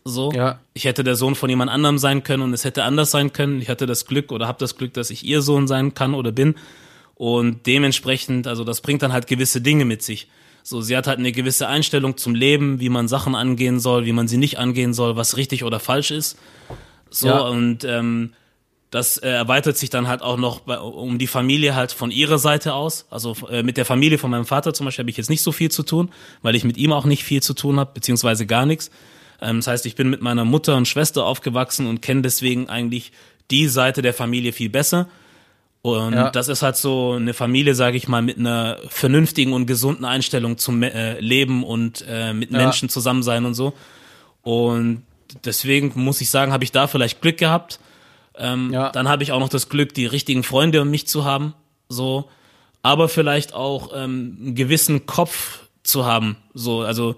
So. 0.04 0.32
Ja. 0.32 0.60
Ich 0.72 0.84
hätte 0.84 1.04
der 1.04 1.16
Sohn 1.16 1.34
von 1.34 1.50
jemand 1.50 1.70
anderem 1.70 1.98
sein 1.98 2.22
können 2.22 2.42
und 2.42 2.52
es 2.54 2.64
hätte 2.64 2.84
anders 2.84 3.10
sein 3.10 3.32
können. 3.32 3.60
Ich 3.60 3.68
hatte 3.68 3.86
das 3.86 4.06
Glück 4.06 4.32
oder 4.32 4.46
habe 4.46 4.58
das 4.58 4.76
Glück, 4.76 4.94
dass 4.94 5.10
ich 5.10 5.24
ihr 5.24 5.42
Sohn 5.42 5.68
sein 5.68 5.94
kann 5.94 6.14
oder 6.14 6.32
bin. 6.32 6.54
Und 7.14 7.66
dementsprechend, 7.66 8.46
also 8.46 8.64
das 8.64 8.80
bringt 8.80 9.02
dann 9.02 9.12
halt 9.12 9.26
gewisse 9.26 9.60
Dinge 9.60 9.84
mit 9.84 10.02
sich. 10.02 10.28
So, 10.68 10.82
sie 10.82 10.94
hat 10.98 11.06
halt 11.06 11.18
eine 11.18 11.32
gewisse 11.32 11.66
Einstellung 11.66 12.18
zum 12.18 12.34
Leben, 12.34 12.78
wie 12.78 12.90
man 12.90 13.08
Sachen 13.08 13.34
angehen 13.34 13.80
soll, 13.80 14.04
wie 14.04 14.12
man 14.12 14.28
sie 14.28 14.36
nicht 14.36 14.58
angehen 14.58 14.92
soll, 14.92 15.16
was 15.16 15.38
richtig 15.38 15.64
oder 15.64 15.80
falsch 15.80 16.10
ist. 16.10 16.36
So, 17.08 17.28
Ja. 17.28 17.38
und 17.38 17.84
ähm, 17.84 18.34
das 18.90 19.16
äh, 19.16 19.30
erweitert 19.30 19.78
sich 19.78 19.88
dann 19.88 20.08
halt 20.08 20.20
auch 20.20 20.36
noch 20.36 20.60
bei, 20.60 20.78
um 20.78 21.18
die 21.18 21.26
Familie 21.26 21.74
halt 21.74 21.92
von 21.92 22.10
ihrer 22.10 22.38
Seite 22.38 22.74
aus. 22.74 23.06
Also 23.08 23.34
äh, 23.50 23.62
mit 23.62 23.78
der 23.78 23.86
Familie 23.86 24.18
von 24.18 24.30
meinem 24.30 24.44
Vater 24.44 24.74
zum 24.74 24.84
Beispiel 24.84 25.04
habe 25.04 25.10
ich 25.10 25.16
jetzt 25.16 25.30
nicht 25.30 25.40
so 25.40 25.52
viel 25.52 25.70
zu 25.70 25.84
tun, 25.84 26.10
weil 26.42 26.54
ich 26.54 26.64
mit 26.64 26.76
ihm 26.76 26.92
auch 26.92 27.06
nicht 27.06 27.24
viel 27.24 27.42
zu 27.42 27.54
tun 27.54 27.80
habe, 27.80 27.92
beziehungsweise 27.94 28.44
gar 28.44 28.66
nichts. 28.66 28.90
Ähm, 29.40 29.56
das 29.60 29.68
heißt, 29.68 29.86
ich 29.86 29.94
bin 29.94 30.10
mit 30.10 30.20
meiner 30.20 30.44
Mutter 30.44 30.76
und 30.76 30.86
Schwester 30.86 31.24
aufgewachsen 31.24 31.86
und 31.86 32.02
kenne 32.02 32.20
deswegen 32.20 32.68
eigentlich 32.68 33.12
die 33.50 33.68
Seite 33.68 34.02
der 34.02 34.12
Familie 34.12 34.52
viel 34.52 34.68
besser. 34.68 35.08
Und 35.82 36.12
Ja. 36.12 36.30
das 36.30 36.48
ist 36.48 36.62
halt 36.62 36.76
so 36.76 37.12
eine 37.12 37.34
Familie, 37.34 37.74
sage 37.74 37.96
ich 37.96 38.08
mal, 38.08 38.20
mit 38.22 38.38
einer 38.38 38.78
vernünftigen 38.88 39.52
und 39.52 39.66
gesunden 39.66 40.04
Einstellung 40.04 40.58
zum 40.58 40.82
äh, 40.82 41.18
Leben 41.20 41.62
und 41.64 42.04
äh, 42.08 42.32
mit 42.32 42.50
Ja. 42.50 42.58
Menschen 42.58 42.88
zusammen 42.88 43.22
sein 43.22 43.44
und 43.44 43.54
so. 43.54 43.74
Und 44.42 45.02
deswegen 45.44 45.92
muss 45.94 46.20
ich 46.20 46.30
sagen, 46.30 46.52
habe 46.52 46.64
ich 46.64 46.72
da 46.72 46.86
vielleicht 46.86 47.20
Glück 47.20 47.38
gehabt. 47.38 47.78
Ähm, 48.36 48.72
Ja. 48.72 48.90
Dann 48.90 49.08
habe 49.08 49.22
ich 49.22 49.32
auch 49.32 49.40
noch 49.40 49.48
das 49.48 49.68
Glück, 49.68 49.94
die 49.94 50.06
richtigen 50.06 50.42
Freunde 50.42 50.82
um 50.82 50.90
mich 50.90 51.06
zu 51.06 51.24
haben. 51.24 51.54
So, 51.88 52.28
aber 52.82 53.08
vielleicht 53.08 53.54
auch 53.54 53.90
ähm, 53.94 54.36
einen 54.40 54.54
gewissen 54.54 55.06
Kopf 55.06 55.60
zu 55.82 56.04
haben. 56.04 56.36
So, 56.54 56.82
also 56.82 57.16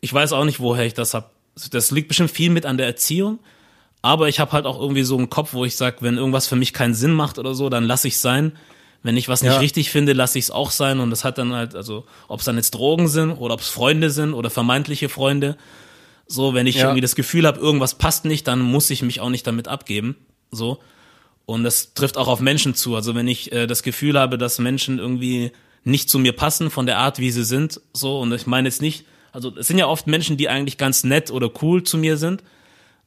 ich 0.00 0.12
weiß 0.12 0.32
auch 0.32 0.44
nicht, 0.44 0.60
woher 0.60 0.84
ich 0.86 0.94
das 0.94 1.14
hab. 1.14 1.30
Das 1.70 1.90
liegt 1.90 2.08
bestimmt 2.08 2.30
viel 2.30 2.50
mit 2.50 2.64
an 2.64 2.78
der 2.78 2.86
Erziehung. 2.86 3.38
Aber 4.02 4.28
ich 4.28 4.40
habe 4.40 4.52
halt 4.52 4.66
auch 4.66 4.80
irgendwie 4.80 5.04
so 5.04 5.16
einen 5.16 5.30
Kopf, 5.30 5.52
wo 5.54 5.64
ich 5.64 5.76
sage, 5.76 5.98
wenn 6.00 6.16
irgendwas 6.18 6.48
für 6.48 6.56
mich 6.56 6.72
keinen 6.72 6.94
Sinn 6.94 7.12
macht 7.12 7.38
oder 7.38 7.54
so, 7.54 7.68
dann 7.68 7.84
lass 7.84 8.04
ich 8.04 8.18
sein. 8.18 8.52
Wenn 9.04 9.16
ich 9.16 9.28
was 9.28 9.42
nicht 9.42 9.52
Ja. 9.52 9.58
richtig 9.58 9.90
finde, 9.90 10.12
lasse 10.12 10.38
ich 10.38 10.44
es 10.46 10.50
auch 10.50 10.70
sein. 10.70 11.00
Und 11.00 11.10
das 11.10 11.24
hat 11.24 11.38
dann 11.38 11.52
halt, 11.52 11.74
also 11.74 12.04
ob 12.28 12.40
es 12.40 12.46
dann 12.46 12.56
jetzt 12.56 12.72
Drogen 12.72 13.08
sind 13.08 13.32
oder 13.32 13.54
ob 13.54 13.60
es 13.60 13.68
Freunde 13.68 14.10
sind 14.10 14.34
oder 14.34 14.50
vermeintliche 14.50 15.08
Freunde. 15.08 15.56
So, 16.26 16.54
wenn 16.54 16.66
ich 16.66 16.76
Ja. 16.76 16.82
irgendwie 16.84 17.00
das 17.00 17.14
Gefühl 17.14 17.46
habe, 17.46 17.60
irgendwas 17.60 17.96
passt 17.96 18.24
nicht, 18.24 18.46
dann 18.48 18.60
muss 18.60 18.90
ich 18.90 19.02
mich 19.02 19.20
auch 19.20 19.28
nicht 19.30 19.46
damit 19.46 19.68
abgeben. 19.68 20.16
So. 20.50 20.78
Und 21.46 21.64
das 21.64 21.94
trifft 21.94 22.16
auch 22.16 22.28
auf 22.28 22.40
Menschen 22.40 22.74
zu. 22.74 22.94
Also 22.96 23.14
wenn 23.14 23.26
ich 23.28 23.52
äh, 23.52 23.66
das 23.66 23.82
Gefühl 23.82 24.18
habe, 24.18 24.38
dass 24.38 24.58
Menschen 24.58 24.98
irgendwie 24.98 25.50
nicht 25.84 26.08
zu 26.08 26.18
mir 26.20 26.32
passen 26.32 26.70
von 26.70 26.86
der 26.86 26.98
Art, 26.98 27.18
wie 27.18 27.30
sie 27.32 27.44
sind, 27.44 27.80
so, 27.92 28.20
und 28.20 28.32
ich 28.32 28.46
meine 28.46 28.68
jetzt 28.68 28.80
nicht, 28.82 29.04
also 29.32 29.52
es 29.56 29.66
sind 29.66 29.78
ja 29.78 29.86
oft 29.88 30.06
Menschen, 30.06 30.36
die 30.36 30.48
eigentlich 30.48 30.78
ganz 30.78 31.02
nett 31.02 31.30
oder 31.32 31.50
cool 31.62 31.82
zu 31.82 31.98
mir 31.98 32.16
sind, 32.16 32.42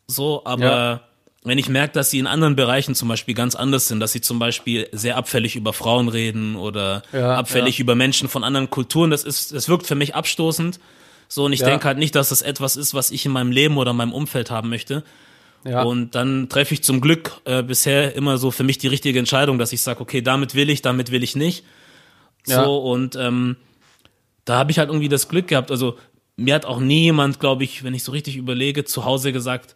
so, 0.07 0.41
aber 0.45 0.63
Ja. 0.65 1.01
wenn 1.43 1.57
ich 1.57 1.69
merke, 1.69 1.93
dass 1.93 2.09
sie 2.09 2.19
in 2.19 2.27
anderen 2.27 2.55
Bereichen 2.55 2.95
zum 2.95 3.07
Beispiel 3.07 3.33
ganz 3.35 3.55
anders 3.55 3.87
sind, 3.87 3.99
dass 3.99 4.11
sie 4.11 4.21
zum 4.21 4.39
Beispiel 4.39 4.87
sehr 4.91 5.17
abfällig 5.17 5.55
über 5.55 5.73
Frauen 5.73 6.07
reden 6.09 6.55
oder 6.55 7.03
Ja, 7.11 7.35
abfällig 7.37 7.77
ja. 7.77 7.83
über 7.83 7.95
Menschen 7.95 8.29
von 8.29 8.43
anderen 8.43 8.69
Kulturen, 8.69 9.11
das 9.11 9.23
ist, 9.23 9.53
das 9.53 9.69
wirkt 9.69 9.87
für 9.87 9.95
mich 9.95 10.15
abstoßend. 10.15 10.79
So, 11.27 11.45
und 11.45 11.53
ich 11.53 11.61
denke 11.61 11.85
halt 11.85 11.97
nicht, 11.97 12.13
dass 12.13 12.29
das 12.29 12.43
etwas 12.43 12.75
ist, 12.75 12.93
was 12.93 13.09
ich 13.09 13.25
in 13.25 13.31
meinem 13.31 13.51
Leben 13.51 13.77
oder 13.77 13.91
in 13.91 13.97
meinem 13.97 14.13
Umfeld 14.13 14.51
haben 14.51 14.69
möchte. 14.69 15.03
Ja. 15.63 15.81
Und 15.81 16.13
dann 16.13 16.47
treffe 16.49 16.75
ich 16.75 16.83
zum 16.83 17.01
Glück 17.01 17.41
äh, 17.45 17.63
bisher 17.63 18.13
immer 18.15 18.37
so 18.37 18.51
für 18.51 18.63
mich 18.63 18.77
die 18.77 18.87
richtige 18.87 19.17
Entscheidung, 19.17 19.57
dass 19.57 19.73
ich 19.73 19.81
sage, 19.81 20.01
okay, 20.01 20.21
damit 20.21 20.53
will 20.53 20.69
ich, 20.69 20.83
damit 20.83 21.09
will 21.09 21.23
ich 21.23 21.35
nicht. 21.35 21.65
So, 22.43 22.53
ja. 22.53 22.63
und 22.63 23.15
ähm, 23.15 23.55
da 24.45 24.59
habe 24.59 24.69
ich 24.69 24.77
halt 24.77 24.89
irgendwie 24.89 25.09
das 25.09 25.27
Glück 25.27 25.47
gehabt. 25.47 25.71
Also 25.71 25.97
mir 26.35 26.53
hat 26.53 26.65
auch 26.65 26.79
nie 26.79 27.01
jemand, 27.01 27.39
glaube 27.39 27.63
ich, 27.63 27.83
wenn 27.83 27.95
ich 27.95 28.03
so 28.03 28.11
richtig 28.11 28.35
überlege, 28.37 28.85
zu 28.85 29.05
Hause 29.05 29.33
gesagt, 29.33 29.75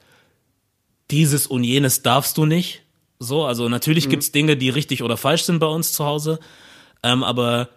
dieses 1.11 1.47
und 1.47 1.63
jenes 1.63 2.01
darfst 2.01 2.37
du 2.37 2.45
nicht. 2.45 2.83
So, 3.19 3.45
also 3.45 3.67
natürlich 3.67 4.05
mhm. 4.07 4.11
gibt's 4.11 4.31
Dinge, 4.31 4.55
die 4.57 4.69
richtig 4.69 5.03
oder 5.03 5.17
falsch 5.17 5.43
sind 5.43 5.59
bei 5.59 5.67
uns 5.67 5.91
zu 5.91 6.05
Hause. 6.05 6.39
Ähm, 7.03 7.23
aber 7.23 7.69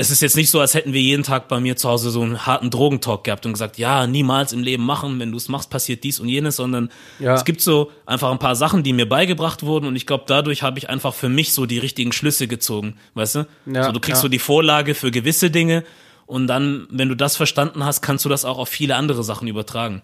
es 0.00 0.12
ist 0.12 0.22
jetzt 0.22 0.36
nicht 0.36 0.50
so, 0.50 0.60
als 0.60 0.74
hätten 0.74 0.92
wir 0.92 1.00
jeden 1.00 1.24
Tag 1.24 1.48
bei 1.48 1.58
mir 1.58 1.76
zu 1.76 1.88
Hause 1.88 2.10
so 2.10 2.22
einen 2.22 2.46
harten 2.46 2.70
Drogentalk 2.70 3.24
gehabt 3.24 3.44
und 3.46 3.52
gesagt, 3.52 3.78
ja, 3.78 4.06
niemals 4.06 4.52
im 4.52 4.62
Leben 4.62 4.86
machen, 4.86 5.18
wenn 5.18 5.32
du 5.32 5.36
es 5.36 5.48
machst, 5.48 5.70
passiert 5.70 6.04
dies 6.04 6.20
und 6.20 6.28
jenes, 6.28 6.54
sondern 6.54 6.90
ja. 7.18 7.34
es 7.34 7.44
gibt 7.44 7.60
so 7.60 7.90
einfach 8.06 8.30
ein 8.30 8.38
paar 8.38 8.54
Sachen, 8.54 8.84
die 8.84 8.92
mir 8.92 9.08
beigebracht 9.08 9.64
wurden 9.64 9.86
und 9.86 9.96
ich 9.96 10.06
glaube, 10.06 10.22
dadurch 10.28 10.62
habe 10.62 10.78
ich 10.78 10.88
einfach 10.88 11.14
für 11.14 11.28
mich 11.28 11.52
so 11.52 11.66
die 11.66 11.78
richtigen 11.78 12.12
Schlüsse 12.12 12.46
gezogen, 12.46 12.94
weißt 13.14 13.34
du? 13.34 13.46
Ja, 13.66 13.86
so, 13.86 13.92
du 13.92 13.98
kriegst 13.98 14.20
ja. 14.20 14.22
so 14.22 14.28
die 14.28 14.38
Vorlage 14.38 14.94
für 14.94 15.10
gewisse 15.10 15.50
Dinge 15.50 15.82
und 16.26 16.46
dann, 16.46 16.86
wenn 16.90 17.08
du 17.08 17.16
das 17.16 17.36
verstanden 17.36 17.84
hast, 17.84 18.00
kannst 18.00 18.24
du 18.24 18.28
das 18.28 18.44
auch 18.44 18.58
auf 18.58 18.68
viele 18.68 18.94
andere 18.94 19.24
Sachen 19.24 19.48
übertragen. 19.48 20.02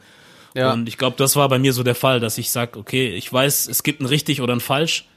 Ja. 0.54 0.72
Und 0.72 0.88
ich 0.88 0.98
glaube, 0.98 1.16
das 1.18 1.36
war 1.36 1.48
bei 1.48 1.58
mir 1.58 1.72
so 1.72 1.82
der 1.82 1.96
Fall, 1.96 2.20
dass 2.20 2.38
ich 2.38 2.50
sag, 2.50 2.76
okay, 2.76 3.08
ich 3.14 3.30
weiß, 3.32 3.66
es 3.68 3.82
gibt 3.82 4.00
ein 4.00 4.06
richtig 4.06 4.40
oder 4.40 4.54
ein 4.54 4.60
falsch. 4.60 5.08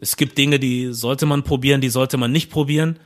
Es 0.00 0.16
gibt 0.16 0.36
Dinge, 0.36 0.58
die 0.58 0.92
sollte 0.92 1.24
man 1.24 1.42
probieren, 1.42 1.80
die 1.80 1.88
sollte 1.88 2.18
man 2.18 2.30
nicht 2.30 2.50
probieren. 2.50 2.98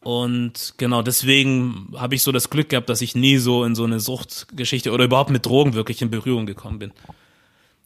Und 0.00 0.74
genau 0.76 1.02
deswegen 1.02 1.94
habe 1.96 2.14
ich 2.14 2.22
so 2.22 2.32
das 2.32 2.50
Glück 2.50 2.68
gehabt, 2.68 2.88
dass 2.88 3.00
ich 3.00 3.14
nie 3.14 3.38
so 3.38 3.64
in 3.64 3.74
so 3.74 3.84
eine 3.84 4.00
Suchtgeschichte 4.00 4.90
oder 4.90 5.04
überhaupt 5.04 5.30
mit 5.30 5.46
Drogen 5.46 5.74
wirklich 5.74 6.02
in 6.02 6.10
Berührung 6.10 6.44
gekommen 6.44 6.78
bin. 6.78 6.92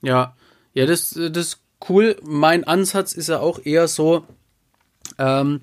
Ja, 0.03 0.35
ja, 0.73 0.87
das, 0.87 1.11
das 1.11 1.49
ist 1.49 1.61
cool. 1.89 2.17
Mein 2.23 2.65
Ansatz 2.65 3.13
ist 3.13 3.29
ja 3.29 3.41
auch 3.41 3.61
eher 3.65 3.87
so, 3.87 4.25
ähm, 5.19 5.61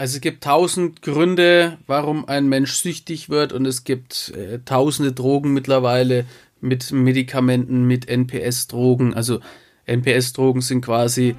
also 0.00 0.16
es 0.16 0.22
gibt 0.22 0.42
tausend 0.42 1.02
Gründe, 1.02 1.76
warum 1.86 2.26
ein 2.26 2.48
Mensch 2.48 2.72
süchtig 2.72 3.28
wird 3.28 3.52
und 3.52 3.66
es 3.66 3.84
gibt 3.84 4.30
äh, 4.30 4.60
tausende 4.64 5.12
Drogen 5.12 5.52
mittlerweile 5.52 6.24
mit 6.62 6.90
Medikamenten, 6.90 7.86
mit 7.86 8.08
NPS-Drogen. 8.08 9.12
Also 9.12 9.40
NPS-Drogen 9.84 10.62
sind 10.62 10.82
quasi 10.82 11.36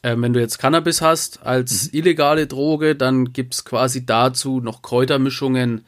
äh, 0.00 0.14
wenn 0.16 0.32
du 0.32 0.40
jetzt 0.40 0.56
Cannabis 0.58 1.02
hast 1.02 1.44
als 1.44 1.92
mhm. 1.92 1.98
illegale 1.98 2.46
Droge, 2.46 2.96
dann 2.96 3.34
gibt 3.34 3.52
es 3.52 3.66
quasi 3.66 4.06
dazu 4.06 4.60
noch 4.60 4.80
Kräutermischungen. 4.80 5.84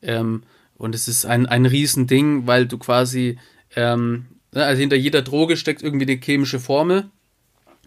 Ähm, 0.00 0.44
und 0.76 0.94
es 0.94 1.08
ist 1.08 1.26
ein, 1.26 1.46
ein 1.46 1.66
Riesending, 1.66 2.46
weil 2.46 2.66
du 2.66 2.78
quasi, 2.78 3.36
ähm, 3.74 4.26
also 4.54 4.78
hinter 4.80 4.94
jeder 4.94 5.22
Droge 5.22 5.56
steckt 5.56 5.82
irgendwie 5.82 6.06
eine 6.08 6.20
chemische 6.20 6.60
Formel. 6.60 7.10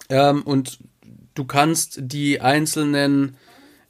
Ähm, 0.10 0.42
und 0.42 0.80
du 1.36 1.46
kannst 1.46 2.00
die 2.02 2.42
einzelnen 2.42 3.38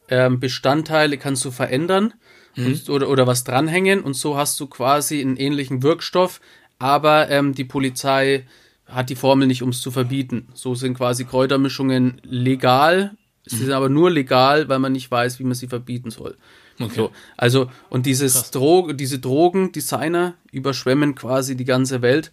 ähm, 0.10 0.40
Bestandteile 0.40 1.18
kannst 1.18 1.44
du 1.46 1.52
verändern 1.52 2.14
mhm. 2.56 2.66
und, 2.66 2.90
oder, 2.90 3.10
oder 3.10 3.28
was 3.28 3.44
dranhängen 3.44 4.02
und 4.02 4.14
so 4.14 4.38
hast 4.38 4.60
du 4.60 4.68
quasi 4.68 5.22
einen 5.22 5.38
ähnlichen 5.38 5.84
Wirkstoff, 5.84 6.42
aber 6.80 7.30
ähm, 7.30 7.54
die 7.54 7.66
Polizei 7.66 8.46
hat 8.88 9.10
die 9.10 9.16
Formel 9.16 9.48
nicht, 9.48 9.64
um 9.64 9.70
es 9.70 9.82
zu 9.82 9.92
verbieten. 9.92 10.48
So 10.54 10.76
sind 10.76 10.96
quasi 10.96 11.26
Kräutermischungen 11.26 12.22
legal. 12.24 13.16
Sie 13.46 13.58
sind 13.58 13.72
aber 13.72 13.90
nur 13.90 14.12
legal, 14.12 14.70
weil 14.70 14.80
man 14.80 14.92
nicht 14.92 15.10
weiß, 15.10 15.40
wie 15.40 15.44
man 15.44 15.56
sie 15.56 15.68
verbieten 15.68 16.10
soll. 16.10 16.38
Okay. 16.80 16.96
So, 16.96 17.12
also, 17.38 17.72
und 17.90 18.06
dieses 18.06 18.52
Dro 18.52 18.92
diese 18.94 19.20
Drogendesigner 19.20 20.36
überschwemmen 20.52 21.16
quasi 21.16 21.56
die 21.56 21.66
ganze 21.66 22.02
Welt. 22.02 22.32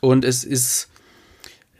Und 0.00 0.24
es 0.24 0.42
ist 0.44 0.90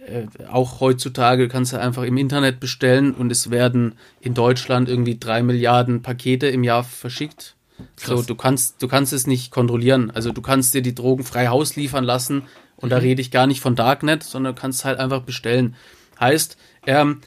äh, 0.07 0.27
auch 0.51 0.81
heutzutage, 0.81 1.49
kannst 1.49 1.73
du 1.73 1.81
einfach 1.81 2.03
im 2.03 2.17
Internet 2.17 2.61
bestellen 2.61 3.15
und 3.15 3.31
es 3.31 3.51
werden 3.51 3.95
in 4.21 4.35
Deutschland 4.35 4.89
irgendwie 4.89 5.19
drei 5.19 5.43
Milliarden 5.43 6.03
Pakete 6.03 6.47
im 6.49 6.65
Jahr 6.65 6.85
verschickt. 6.85 7.57
Krass. 7.97 8.09
So, 8.09 8.23
du 8.23 8.35
kannst, 8.35 8.83
du 8.83 8.89
kannst 8.89 9.13
es 9.13 9.27
nicht 9.27 9.51
kontrollieren. 9.51 10.11
Also 10.11 10.31
du 10.31 10.43
kannst 10.43 10.75
dir 10.75 10.83
die 10.83 10.95
Drogen 10.95 11.25
frei 11.25 11.49
Haus 11.49 11.77
liefern 11.77 12.05
lassen, 12.05 12.45
und 12.77 12.91
da 12.91 12.97
mhm. 12.97 13.03
rede 13.03 13.21
ich 13.23 13.31
gar 13.31 13.47
nicht 13.47 13.61
von 13.61 13.77
Darknet, 13.77 14.23
sondern 14.23 14.55
du 14.55 14.61
kannst 14.61 14.85
halt 14.85 14.99
einfach 14.99 15.23
bestellen. 15.23 15.77
Heißt, 16.21 16.57
ähm, 16.87 17.21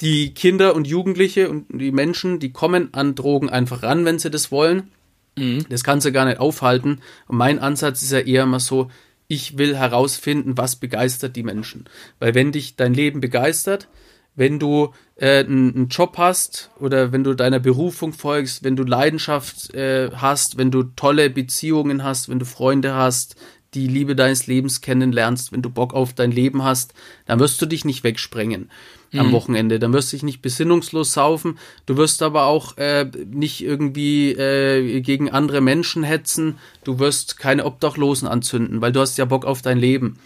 die 0.00 0.34
Kinder 0.34 0.74
und 0.74 0.86
Jugendliche 0.86 1.48
und 1.48 1.66
die 1.68 1.92
Menschen, 1.92 2.38
die 2.38 2.52
kommen 2.52 2.92
an 2.92 3.14
Drogen 3.14 3.48
einfach 3.48 3.82
ran, 3.82 4.04
wenn 4.04 4.18
sie 4.18 4.30
das 4.30 4.52
wollen. 4.52 4.90
Mhm. 5.36 5.64
Das 5.68 5.82
kannst 5.82 6.06
du 6.06 6.12
gar 6.12 6.24
nicht 6.24 6.40
aufhalten. 6.40 7.00
Und 7.26 7.36
mein 7.36 7.58
Ansatz 7.58 8.02
ist 8.02 8.12
ja 8.12 8.20
eher 8.20 8.46
mal 8.46 8.60
so, 8.60 8.90
ich 9.28 9.58
will 9.58 9.76
herausfinden, 9.76 10.56
was 10.56 10.76
begeistert 10.76 11.36
die 11.36 11.42
Menschen. 11.42 11.84
Weil 12.18 12.34
wenn 12.34 12.50
dich 12.50 12.76
dein 12.76 12.94
Leben 12.94 13.20
begeistert, 13.20 13.88
wenn 14.34 14.58
du 14.58 14.94
äh, 15.16 15.40
einen 15.40 15.88
Job 15.88 16.16
hast 16.16 16.70
oder 16.80 17.12
wenn 17.12 17.24
du 17.24 17.34
deiner 17.34 17.60
Berufung 17.60 18.12
folgst, 18.12 18.64
wenn 18.64 18.76
du 18.76 18.84
Leidenschaft 18.84 19.74
äh, 19.74 20.10
hast, 20.14 20.56
wenn 20.56 20.70
du 20.70 20.84
tolle 20.84 21.28
Beziehungen 21.28 22.04
hast, 22.04 22.28
wenn 22.28 22.38
du 22.38 22.46
Freunde 22.46 22.94
hast, 22.94 23.36
die 23.74 23.86
Liebe 23.86 24.16
deines 24.16 24.46
Lebens 24.46 24.80
kennenlernst, 24.80 25.52
wenn 25.52 25.60
du 25.60 25.68
Bock 25.68 25.92
auf 25.92 26.14
dein 26.14 26.30
Leben 26.30 26.62
hast, 26.62 26.94
dann 27.26 27.38
wirst 27.38 27.60
du 27.60 27.66
dich 27.66 27.84
nicht 27.84 28.04
wegsprengen 28.04 28.70
mhm. 29.12 29.20
am 29.20 29.32
Wochenende. 29.32 29.78
Dann 29.78 29.92
wirst 29.92 30.12
du 30.12 30.16
dich 30.16 30.22
nicht 30.22 30.42
besinnungslos 30.42 31.12
saufen. 31.12 31.58
Du 31.86 31.96
wirst 31.96 32.22
aber 32.22 32.44
auch 32.44 32.76
äh, 32.76 33.10
nicht 33.26 33.62
irgendwie 33.62 34.32
äh, 34.32 35.00
gegen 35.00 35.30
andere 35.30 35.60
Menschen 35.60 36.02
hetzen. 36.02 36.58
Du 36.84 36.98
wirst 36.98 37.38
keine 37.38 37.64
Obdachlosen 37.64 38.28
anzünden, 38.28 38.80
weil 38.80 38.92
du 38.92 39.00
hast 39.00 39.18
ja 39.18 39.24
Bock 39.24 39.44
auf 39.44 39.62
dein 39.62 39.78
Leben. 39.78 40.18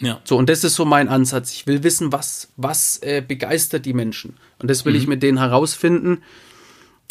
Ja. 0.00 0.20
So, 0.24 0.36
und 0.36 0.48
das 0.48 0.64
ist 0.64 0.76
so 0.76 0.84
mein 0.84 1.08
Ansatz. 1.08 1.52
Ich 1.52 1.66
will 1.66 1.82
wissen, 1.82 2.10
was, 2.12 2.48
was 2.56 2.98
äh, 3.02 3.22
begeistert 3.26 3.84
die 3.84 3.92
Menschen. 3.92 4.36
Und 4.58 4.70
das 4.70 4.84
will 4.84 4.94
mhm. 4.94 4.98
ich 4.98 5.06
mit 5.06 5.22
denen 5.22 5.38
herausfinden. 5.38 6.22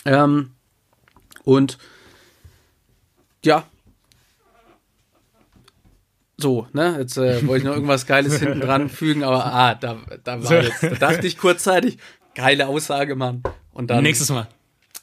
Ähm, 0.06 0.52
und 1.44 1.78
ja, 3.44 3.66
so, 6.42 6.68
ne? 6.74 6.98
Jetzt 7.00 7.18
äh, 7.18 7.46
wollte 7.48 7.60
ich 7.60 7.64
noch 7.66 7.74
irgendwas 7.74 8.06
Geiles 8.06 8.40
hinten 8.40 8.62
dran 8.62 8.90
fügen, 8.90 9.24
aber 9.24 9.46
ah, 9.46 9.76
da, 9.76 9.98
da 10.24 10.44
war 10.44 10.64
jetzt, 10.64 10.84
da 10.84 10.90
dachte 10.90 11.28
ich 11.28 11.38
kurzzeitig, 11.38 11.98
geile 12.36 12.68
Aussage, 12.68 13.16
Mann. 13.16 13.44
Und 13.74 13.90
dann. 13.90 14.04
Nächstes 14.04 14.30
Mal. 14.30 14.48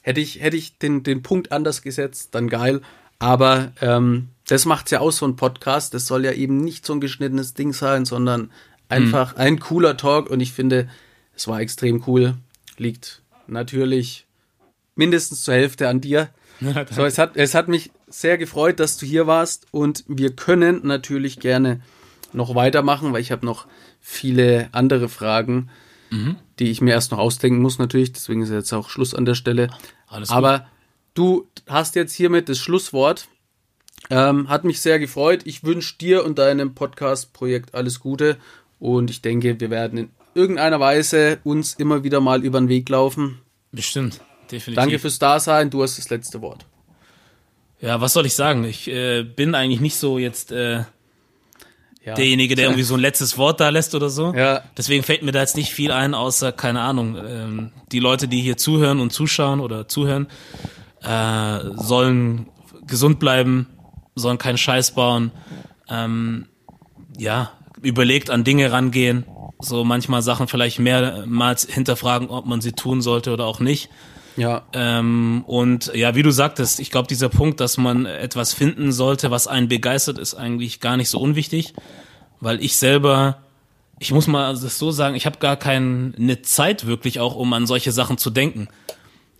Hätte 0.01 0.21
ich, 0.21 0.41
hätte 0.41 0.57
ich 0.57 0.77
den, 0.77 1.03
den 1.03 1.21
Punkt 1.21 1.51
anders 1.51 1.81
gesetzt, 1.81 2.29
dann 2.33 2.49
geil. 2.49 2.81
Aber 3.19 3.71
ähm, 3.81 4.29
das 4.47 4.65
macht's 4.65 4.91
ja 4.91 4.99
aus, 4.99 5.17
so 5.17 5.27
ein 5.27 5.35
Podcast. 5.35 5.93
Das 5.93 6.07
soll 6.07 6.25
ja 6.25 6.31
eben 6.31 6.57
nicht 6.57 6.85
so 6.85 6.93
ein 6.93 7.01
geschnittenes 7.01 7.53
Ding 7.53 7.73
sein, 7.73 8.05
sondern 8.05 8.51
einfach 8.89 9.33
hm. 9.33 9.41
ein 9.41 9.59
cooler 9.59 9.97
Talk. 9.97 10.29
Und 10.29 10.39
ich 10.39 10.53
finde, 10.53 10.87
es 11.35 11.47
war 11.47 11.59
extrem 11.59 12.03
cool. 12.07 12.35
Liegt 12.77 13.21
natürlich 13.47 14.25
mindestens 14.95 15.43
zur 15.43 15.55
Hälfte 15.55 15.87
an 15.87 16.01
dir. 16.01 16.29
So, 16.89 17.05
es 17.05 17.19
hat, 17.19 17.37
es 17.37 17.53
hat 17.53 17.67
mich 17.67 17.91
sehr 18.07 18.37
gefreut, 18.37 18.79
dass 18.79 18.97
du 18.97 19.05
hier 19.05 19.27
warst 19.27 19.67
und 19.71 20.03
wir 20.07 20.35
können 20.35 20.81
natürlich 20.85 21.39
gerne 21.39 21.81
noch 22.33 22.55
weitermachen, 22.55 23.13
weil 23.13 23.21
ich 23.21 23.31
habe 23.31 23.45
noch 23.45 23.67
viele 23.99 24.69
andere 24.71 25.09
Fragen, 25.09 25.69
mhm. 26.09 26.37
die 26.59 26.69
ich 26.69 26.81
mir 26.81 26.91
erst 26.91 27.11
noch 27.11 27.19
ausdenken 27.19 27.61
muss 27.61 27.79
natürlich. 27.79 28.13
Deswegen 28.13 28.41
ist 28.41 28.49
jetzt 28.49 28.73
auch 28.73 28.89
Schluss 28.89 29.13
an 29.13 29.25
der 29.25 29.35
Stelle. 29.35 29.69
Alles 30.07 30.29
Aber 30.29 30.59
gut. 30.59 30.67
du 31.13 31.47
hast 31.67 31.95
jetzt 31.95 32.13
hiermit 32.13 32.49
das 32.49 32.59
Schlusswort. 32.59 33.27
Ähm, 34.09 34.47
hat 34.47 34.63
mich 34.63 34.79
sehr 34.79 34.99
gefreut. 34.99 35.41
Ich 35.45 35.63
wünsche 35.63 35.97
dir 35.97 36.23
und 36.23 36.37
deinem 36.37 36.75
Podcast-Projekt 36.75 37.75
alles 37.75 37.99
Gute 37.99 38.37
und 38.79 39.09
ich 39.09 39.21
denke, 39.21 39.59
wir 39.59 39.69
werden 39.69 39.97
in 39.97 40.09
irgendeiner 40.33 40.79
Weise 40.79 41.39
uns 41.43 41.73
immer 41.73 42.03
wieder 42.03 42.21
mal 42.21 42.45
über 42.45 42.59
den 42.59 42.69
Weg 42.69 42.87
laufen. 42.87 43.39
Bestimmt, 43.71 44.21
definitiv. 44.51 44.75
Danke 44.75 44.99
fürs 44.99 45.19
Dasein. 45.19 45.69
Du 45.69 45.81
hast 45.83 45.97
das 45.97 46.09
letzte 46.09 46.41
Wort. 46.41 46.65
Ja, 47.79 48.01
was 48.01 48.13
soll 48.13 48.25
ich 48.25 48.33
sagen? 48.33 48.63
Ich 48.63 48.87
äh, 48.87 49.23
bin 49.23 49.53
eigentlich 49.53 49.81
nicht 49.81 49.95
so 49.95 50.17
jetzt 50.17 50.51
äh, 50.51 50.83
ja. 52.07 52.13
derjenige, 52.15 52.55
der 52.55 52.65
irgendwie 52.65 52.83
so 52.83 52.95
ein 52.95 52.99
letztes 52.99 53.37
Wort 53.37 53.59
da 53.59 53.69
lässt 53.69 53.93
oder 53.93 54.09
so. 54.09 54.33
Ja. 54.33 54.63
Deswegen 54.77 55.03
fällt 55.03 55.23
mir 55.23 55.31
da 55.31 55.41
jetzt 55.41 55.57
nicht 55.57 55.71
viel 55.71 55.91
ein, 55.91 56.13
außer, 56.13 56.51
keine 56.51 56.81
Ahnung, 56.81 57.17
ähm, 57.17 57.71
die 57.91 57.99
Leute, 57.99 58.27
die 58.27 58.41
hier 58.41 58.57
zuhören 58.57 58.99
und 58.99 59.11
zuschauen 59.11 59.59
oder 59.59 59.87
zuhören, 59.87 60.27
äh, 61.03 61.59
sollen 61.75 62.47
gesund 62.87 63.19
bleiben, 63.19 63.67
sollen 64.15 64.37
keinen 64.37 64.57
Scheiß 64.57 64.91
bauen. 64.91 65.31
Ähm, 65.89 66.47
ja, 67.17 67.51
überlegt 67.81 68.29
an 68.29 68.43
Dinge 68.43 68.71
rangehen, 68.71 69.25
so 69.59 69.83
manchmal 69.83 70.21
Sachen 70.21 70.47
vielleicht 70.47 70.79
mehrmals 70.79 71.65
hinterfragen, 71.65 72.29
ob 72.29 72.45
man 72.45 72.61
sie 72.61 72.71
tun 72.71 73.01
sollte 73.01 73.33
oder 73.33 73.45
auch 73.45 73.59
nicht. 73.59 73.89
Ja. 74.37 74.63
Ähm, 74.73 75.43
und 75.47 75.91
ja, 75.93 76.15
wie 76.15 76.23
du 76.23 76.31
sagtest, 76.31 76.79
ich 76.79 76.91
glaube, 76.91 77.07
dieser 77.07 77.27
Punkt, 77.29 77.59
dass 77.59 77.77
man 77.77 78.05
etwas 78.05 78.53
finden 78.53 78.91
sollte, 78.91 79.31
was 79.31 79.47
einen 79.47 79.67
begeistert, 79.67 80.17
ist 80.19 80.35
eigentlich 80.35 80.79
gar 80.79 80.95
nicht 80.95 81.09
so 81.09 81.19
unwichtig, 81.19 81.73
weil 82.39 82.63
ich 82.63 82.77
selber, 82.77 83.39
ich 83.99 84.11
muss 84.11 84.27
mal 84.27 84.53
das 84.53 84.77
so 84.79 84.91
sagen, 84.91 85.15
ich 85.15 85.25
habe 85.25 85.39
gar 85.39 85.57
keine 85.57 86.41
Zeit 86.43 86.85
wirklich 86.85 87.19
auch, 87.19 87.35
um 87.35 87.51
an 87.53 87.65
solche 87.67 87.91
Sachen 87.91 88.17
zu 88.17 88.29
denken. 88.29 88.67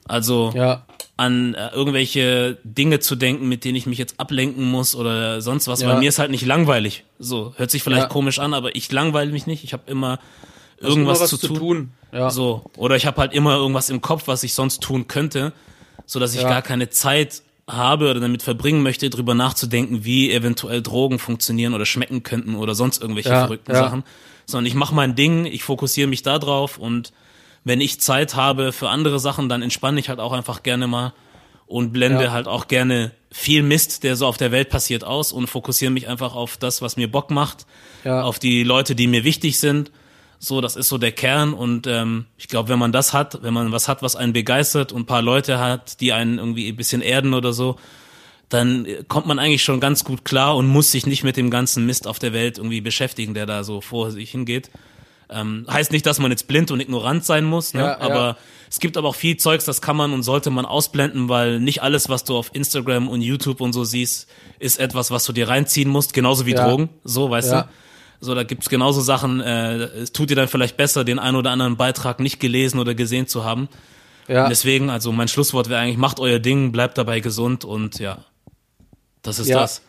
Also 0.08 0.52
ja. 0.56 0.86
an 1.18 1.54
äh, 1.54 1.70
irgendwelche 1.74 2.58
Dinge 2.64 3.00
zu 3.00 3.16
denken, 3.16 3.48
mit 3.50 3.66
denen 3.66 3.76
ich 3.76 3.86
mich 3.86 3.98
jetzt 4.00 4.20
ablenken 4.20 4.64
muss 4.66 4.96
oder 4.96 5.42
sonst 5.42 5.68
was, 5.68 5.82
Ja. 5.82 5.90
weil 5.90 6.00
mir 6.00 6.10
ist 6.10 6.18
halt 6.18 6.32
nicht 6.32 6.46
langweilig. 6.46 7.04
So, 7.20 7.54
hört 7.58 7.72
sich 7.72 7.84
vielleicht 7.84 8.04
Ja. 8.04 8.08
komisch 8.10 8.40
an, 8.40 8.54
aber 8.54 8.76
ich 8.76 8.92
langweile 8.92 9.32
mich 9.32 9.46
nicht. 9.48 9.64
Ich 9.64 9.74
habe 9.74 9.84
immer 9.92 10.18
irgendwas 10.80 11.20
immer 11.20 11.28
zu, 11.28 11.48
tun. 11.48 11.92
Ja. 12.12 12.30
So, 12.30 12.70
oder 12.78 12.96
ich 12.96 13.06
habe 13.06 13.20
halt 13.22 13.34
immer 13.34 13.56
irgendwas 13.56 13.90
im 13.90 14.02
Kopf, 14.02 14.24
was 14.28 14.44
ich 14.44 14.54
sonst 14.54 14.82
tun 14.82 15.08
könnte, 15.08 15.54
so 16.06 16.20
dass 16.20 16.34
ich 16.36 16.42
Ja. 16.42 16.50
gar 16.50 16.62
keine 16.62 16.90
Zeit 16.90 17.42
habe 17.68 18.10
oder 18.10 18.20
damit 18.22 18.44
verbringen 18.44 18.82
möchte, 18.82 19.10
drüber 19.10 19.34
nachzudenken, 19.34 20.06
wie 20.06 20.32
eventuell 20.32 20.82
Drogen 20.82 21.20
funktionieren 21.20 21.74
oder 21.74 21.86
schmecken 21.86 22.24
könnten 22.24 22.56
oder 22.56 22.76
sonst 22.76 23.02
irgendwelche 23.02 23.30
Ja, 23.30 23.40
verrückten 23.42 23.72
ja. 23.74 23.78
Sachen, 23.84 24.04
sondern 24.46 24.68
ich 24.68 24.74
mache 24.74 24.96
mein 24.96 25.16
Ding, 25.16 25.46
ich 25.46 25.64
fokussiere 25.64 26.08
mich 26.08 26.22
da 26.24 26.40
drauf 26.40 26.78
und 26.78 27.12
wenn 27.66 27.82
ich 27.82 28.00
Zeit 28.00 28.36
habe 28.36 28.72
für 28.72 28.88
andere 28.90 29.20
Sachen, 29.20 29.50
dann 29.50 29.62
entspanne 29.62 30.00
ich 30.00 30.08
halt 30.08 30.20
auch 30.20 30.32
einfach 30.32 30.64
gerne 30.64 30.88
mal 30.88 31.12
und 31.66 31.92
blende 31.92 32.26
Ja. 32.26 32.32
halt 32.32 32.48
auch 32.48 32.70
gerne 32.70 33.12
viel 33.30 33.62
Mist, 33.64 34.04
der 34.06 34.16
so 34.16 34.26
auf 34.26 34.38
der 34.38 34.54
Welt 34.54 34.70
passiert, 34.70 35.04
aus 35.04 35.34
und 35.34 35.48
fokussiere 35.48 35.92
mich 35.92 36.08
einfach 36.08 36.34
auf 36.34 36.56
das, 36.56 36.82
was 36.82 36.96
mir 36.96 37.12
Bock 37.12 37.30
macht, 37.30 37.66
auf 38.06 38.40
die 38.40 38.64
Leute, 38.64 38.96
die 38.96 39.08
mir 39.08 39.26
wichtig 39.26 39.60
sind. 39.60 39.92
So, 40.40 40.62
das 40.62 40.76
ist 40.76 40.88
so 40.88 40.98
der 40.98 41.12
Kern 41.12 41.54
und 41.54 41.88
ähm, 41.88 42.26
ich 42.38 42.48
glaube, 42.48 42.70
wenn 42.70 42.78
man 42.80 42.92
das 42.92 43.12
hat, 43.14 43.42
wenn 43.42 43.54
man 43.54 43.72
was 43.72 43.88
hat, 43.88 44.04
was 44.04 44.16
einen 44.16 44.34
begeistert 44.34 44.92
und 44.92 45.02
ein 45.02 45.06
paar 45.06 45.24
Leute 45.24 45.60
hat, 45.60 46.00
die 46.00 46.14
einen 46.14 46.38
irgendwie 46.38 46.70
ein 46.70 46.76
bisschen 46.76 47.02
erden 47.02 47.34
oder 47.34 47.54
so, 47.54 47.78
dann 48.50 48.86
äh, 48.86 49.04
kommt 49.08 49.26
man 49.26 49.40
eigentlich 49.40 49.64
schon 49.64 49.80
ganz 49.80 50.04
gut 50.04 50.26
klar 50.26 50.56
und 50.56 50.68
muss 50.68 50.92
sich 50.92 51.06
nicht 51.08 51.24
mit 51.24 51.38
dem 51.38 51.50
ganzen 51.50 51.86
Mist 51.86 52.08
auf 52.08 52.20
der 52.20 52.34
Welt 52.34 52.58
irgendwie 52.60 52.82
beschäftigen, 52.82 53.34
der 53.34 53.46
da 53.46 53.64
so 53.64 53.82
vor 53.82 54.12
sich 54.12 54.32
hingeht. 54.32 54.70
Ähm, 55.30 55.66
heißt 55.70 55.92
nicht, 55.92 56.06
dass 56.06 56.20
man 56.20 56.32
jetzt 56.32 56.48
blind 56.48 56.72
und 56.72 56.80
ignorant 56.80 57.26
sein 57.26 57.44
muss, 57.44 57.74
ne? 57.74 57.82
Ja, 57.82 57.88
ja. 57.88 58.00
aber 58.00 58.38
es 58.70 58.80
gibt 58.80 58.96
aber 58.96 59.10
auch 59.10 59.16
viel 59.16 59.36
Zeugs, 59.38 59.66
das 59.66 59.82
kann 59.82 59.98
man 59.98 60.14
und 60.14 60.24
sollte 60.24 60.52
man 60.52 60.66
ausblenden, 60.66 61.28
weil 61.28 61.60
nicht 61.60 61.82
alles, 61.82 62.08
was 62.08 62.24
du 62.24 62.38
auf 62.38 62.52
Instagram 62.54 63.10
und 63.10 63.22
YouTube 63.22 63.60
und 63.60 63.74
so 63.74 63.84
siehst, 63.84 64.30
ist 64.60 64.80
etwas, 64.80 65.12
was 65.12 65.26
du 65.26 65.34
dir 65.34 65.50
reinziehen 65.50 65.90
musst, 65.90 66.14
genauso 66.14 66.46
wie 66.46 66.52
Ja. 66.54 66.66
Drogen, 66.66 66.90
so, 67.04 67.30
weißt 67.30 67.52
Ja. 67.52 67.62
du? 67.64 67.70
So, 68.20 68.34
da 68.36 68.44
gibt's 68.44 68.70
genauso 68.70 69.02
Sachen, 69.02 69.42
äh, 69.42 69.76
es 69.84 70.12
tut 70.12 70.30
dir 70.30 70.36
dann 70.36 70.48
vielleicht 70.48 70.76
besser, 70.78 71.04
den 71.04 71.20
einen 71.20 71.36
oder 71.38 71.52
anderen 71.52 71.78
Beitrag 71.78 72.20
nicht 72.20 72.40
gelesen 72.40 72.80
oder 72.80 72.96
gesehen 72.96 73.28
zu 73.28 73.44
haben. 73.44 73.70
Ja. 74.28 74.44
Und 74.44 74.50
deswegen, 74.50 74.90
also 74.90 75.12
mein 75.12 75.28
Schlusswort 75.28 75.70
wäre 75.70 75.80
eigentlich, 75.82 75.98
macht 75.98 76.20
euer 76.20 76.40
Ding, 76.40 76.72
bleibt 76.72 76.98
dabei 76.98 77.20
gesund 77.20 77.64
und 77.64 78.00
ja, 78.00 78.26
das 79.22 79.40
ist 79.40 79.48
Ja. 79.48 79.60
das. 79.60 79.82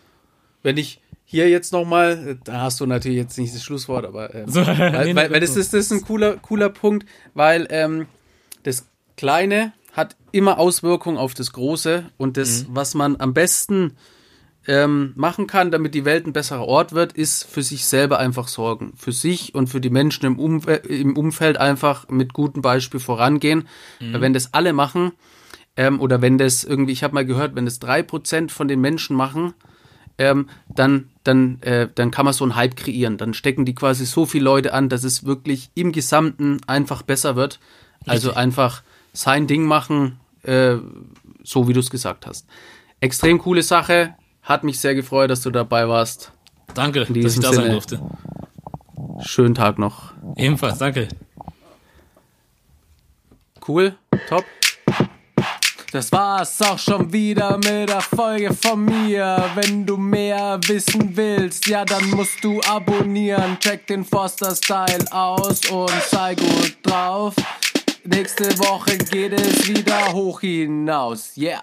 Wenn 0.62 0.76
ich 0.76 1.00
hier 1.24 1.48
jetzt 1.48 1.72
nochmal, 1.72 2.38
da 2.44 2.60
hast 2.62 2.80
du 2.80 2.86
natürlich 2.86 3.18
jetzt 3.18 3.38
nicht 3.38 3.54
das 3.54 3.62
Schlusswort, 3.62 4.04
aber 4.04 4.34
ähm, 4.34 4.44
So, 4.50 4.66
weil, 4.66 5.40
das 5.40 5.56
ist, 5.56 5.72
das 5.74 5.86
ist 5.86 5.92
ein 5.92 6.02
cooler, 6.02 6.36
cooler 6.36 6.68
Punkt, 6.68 7.06
weil 7.34 7.66
ähm, 7.70 8.06
das 8.62 8.86
Kleine 9.16 9.72
hat 9.92 10.16
immer 10.32 10.58
Auswirkungen 10.58 11.16
auf 11.18 11.34
das 11.34 11.52
Große 11.52 12.04
und 12.18 12.36
das, 12.36 12.64
Mhm. 12.64 12.66
was 12.70 12.94
man 12.94 13.16
am 13.20 13.34
besten 13.34 13.96
ähm, 14.68 15.14
machen 15.16 15.46
kann, 15.46 15.70
damit 15.70 15.94
die 15.94 16.04
Welt 16.04 16.26
ein 16.26 16.34
besserer 16.34 16.66
Ort 16.66 16.92
wird, 16.92 17.14
ist 17.14 17.44
für 17.44 17.62
sich 17.62 17.86
selber 17.86 18.18
einfach 18.18 18.48
sorgen. 18.48 18.92
Für 18.96 19.12
sich 19.12 19.54
und 19.54 19.68
für 19.68 19.80
die 19.80 19.88
Menschen 19.88 20.26
im, 20.26 20.38
Umfe 20.38 20.74
im 20.74 21.16
Umfeld 21.16 21.56
einfach 21.56 22.06
mit 22.10 22.34
gutem 22.34 22.60
Beispiel 22.60 23.00
vorangehen. 23.00 23.66
Mhm. 23.98 24.20
Wenn 24.20 24.34
das 24.34 24.52
alle 24.52 24.74
machen, 24.74 25.12
ähm, 25.76 26.00
oder 26.00 26.20
wenn 26.20 26.36
das 26.36 26.64
irgendwie, 26.64 26.92
ich 26.92 27.02
habe 27.02 27.14
mal 27.14 27.24
gehört, 27.24 27.56
wenn 27.56 27.64
das 27.64 27.78
drei 27.78 28.02
Prozent 28.02 28.52
von 28.52 28.68
den 28.68 28.80
Menschen 28.80 29.16
machen, 29.16 29.54
ähm, 30.18 30.50
dann, 30.68 31.08
dann, 31.24 31.62
äh, 31.62 31.88
dann 31.94 32.10
kann 32.10 32.26
man 32.26 32.34
so 32.34 32.44
einen 32.44 32.54
Hype 32.54 32.76
kreieren. 32.76 33.16
Dann 33.16 33.32
stecken 33.32 33.64
die 33.64 33.74
quasi 33.74 34.04
so 34.04 34.26
viele 34.26 34.44
Leute 34.44 34.74
an, 34.74 34.90
dass 34.90 35.02
es 35.02 35.24
wirklich 35.24 35.70
im 35.74 35.92
Gesamten 35.92 36.60
einfach 36.66 37.00
besser 37.00 37.36
wird. 37.36 37.58
Also 38.06 38.28
Richtig. 38.28 38.36
einfach 38.36 38.82
sein 39.14 39.46
Ding 39.46 39.64
machen, 39.64 40.20
äh, 40.42 40.76
so 41.42 41.68
wie 41.68 41.72
du 41.72 41.80
es 41.80 41.88
gesagt 41.88 42.26
hast. 42.26 42.46
Extrem 43.00 43.38
coole 43.38 43.62
Sache. 43.62 44.14
Hat 44.48 44.64
mich 44.64 44.80
sehr 44.80 44.94
gefreut, 44.94 45.30
dass 45.30 45.42
du 45.42 45.50
dabei 45.50 45.86
warst. 45.88 46.32
Danke, 46.72 47.00
dass 47.00 47.10
ich 47.10 47.40
da 47.40 47.52
sein 47.52 47.64
Sinne. 47.64 47.70
durfte. 47.72 48.00
Schönen 49.20 49.54
Tag 49.54 49.78
noch. 49.78 50.14
Ebenfalls, 50.36 50.78
danke. 50.78 51.08
Cool, 53.66 53.94
top. 54.26 54.46
Das 55.92 56.10
war's 56.12 56.62
auch 56.62 56.78
schon 56.78 57.12
wieder 57.12 57.58
mit 57.58 57.90
der 57.90 58.00
Folge 58.00 58.54
von 58.54 58.86
mir. 58.86 59.50
Wenn 59.54 59.84
du 59.84 59.98
mehr 59.98 60.58
wissen 60.66 61.14
willst, 61.14 61.66
ja, 61.66 61.84
dann 61.84 62.08
musst 62.08 62.42
du 62.42 62.58
abonnieren. 62.62 63.58
Check 63.60 63.86
den 63.86 64.02
Foster 64.02 64.54
Style 64.54 65.04
aus 65.10 65.60
und 65.66 65.92
sei 66.08 66.34
gut 66.34 66.78
drauf. 66.82 67.34
Nächste 68.02 68.58
Woche 68.58 68.96
geht 68.96 69.34
es 69.34 69.68
wieder 69.68 70.10
hoch 70.14 70.40
hinaus. 70.40 71.36
Yeah. 71.36 71.62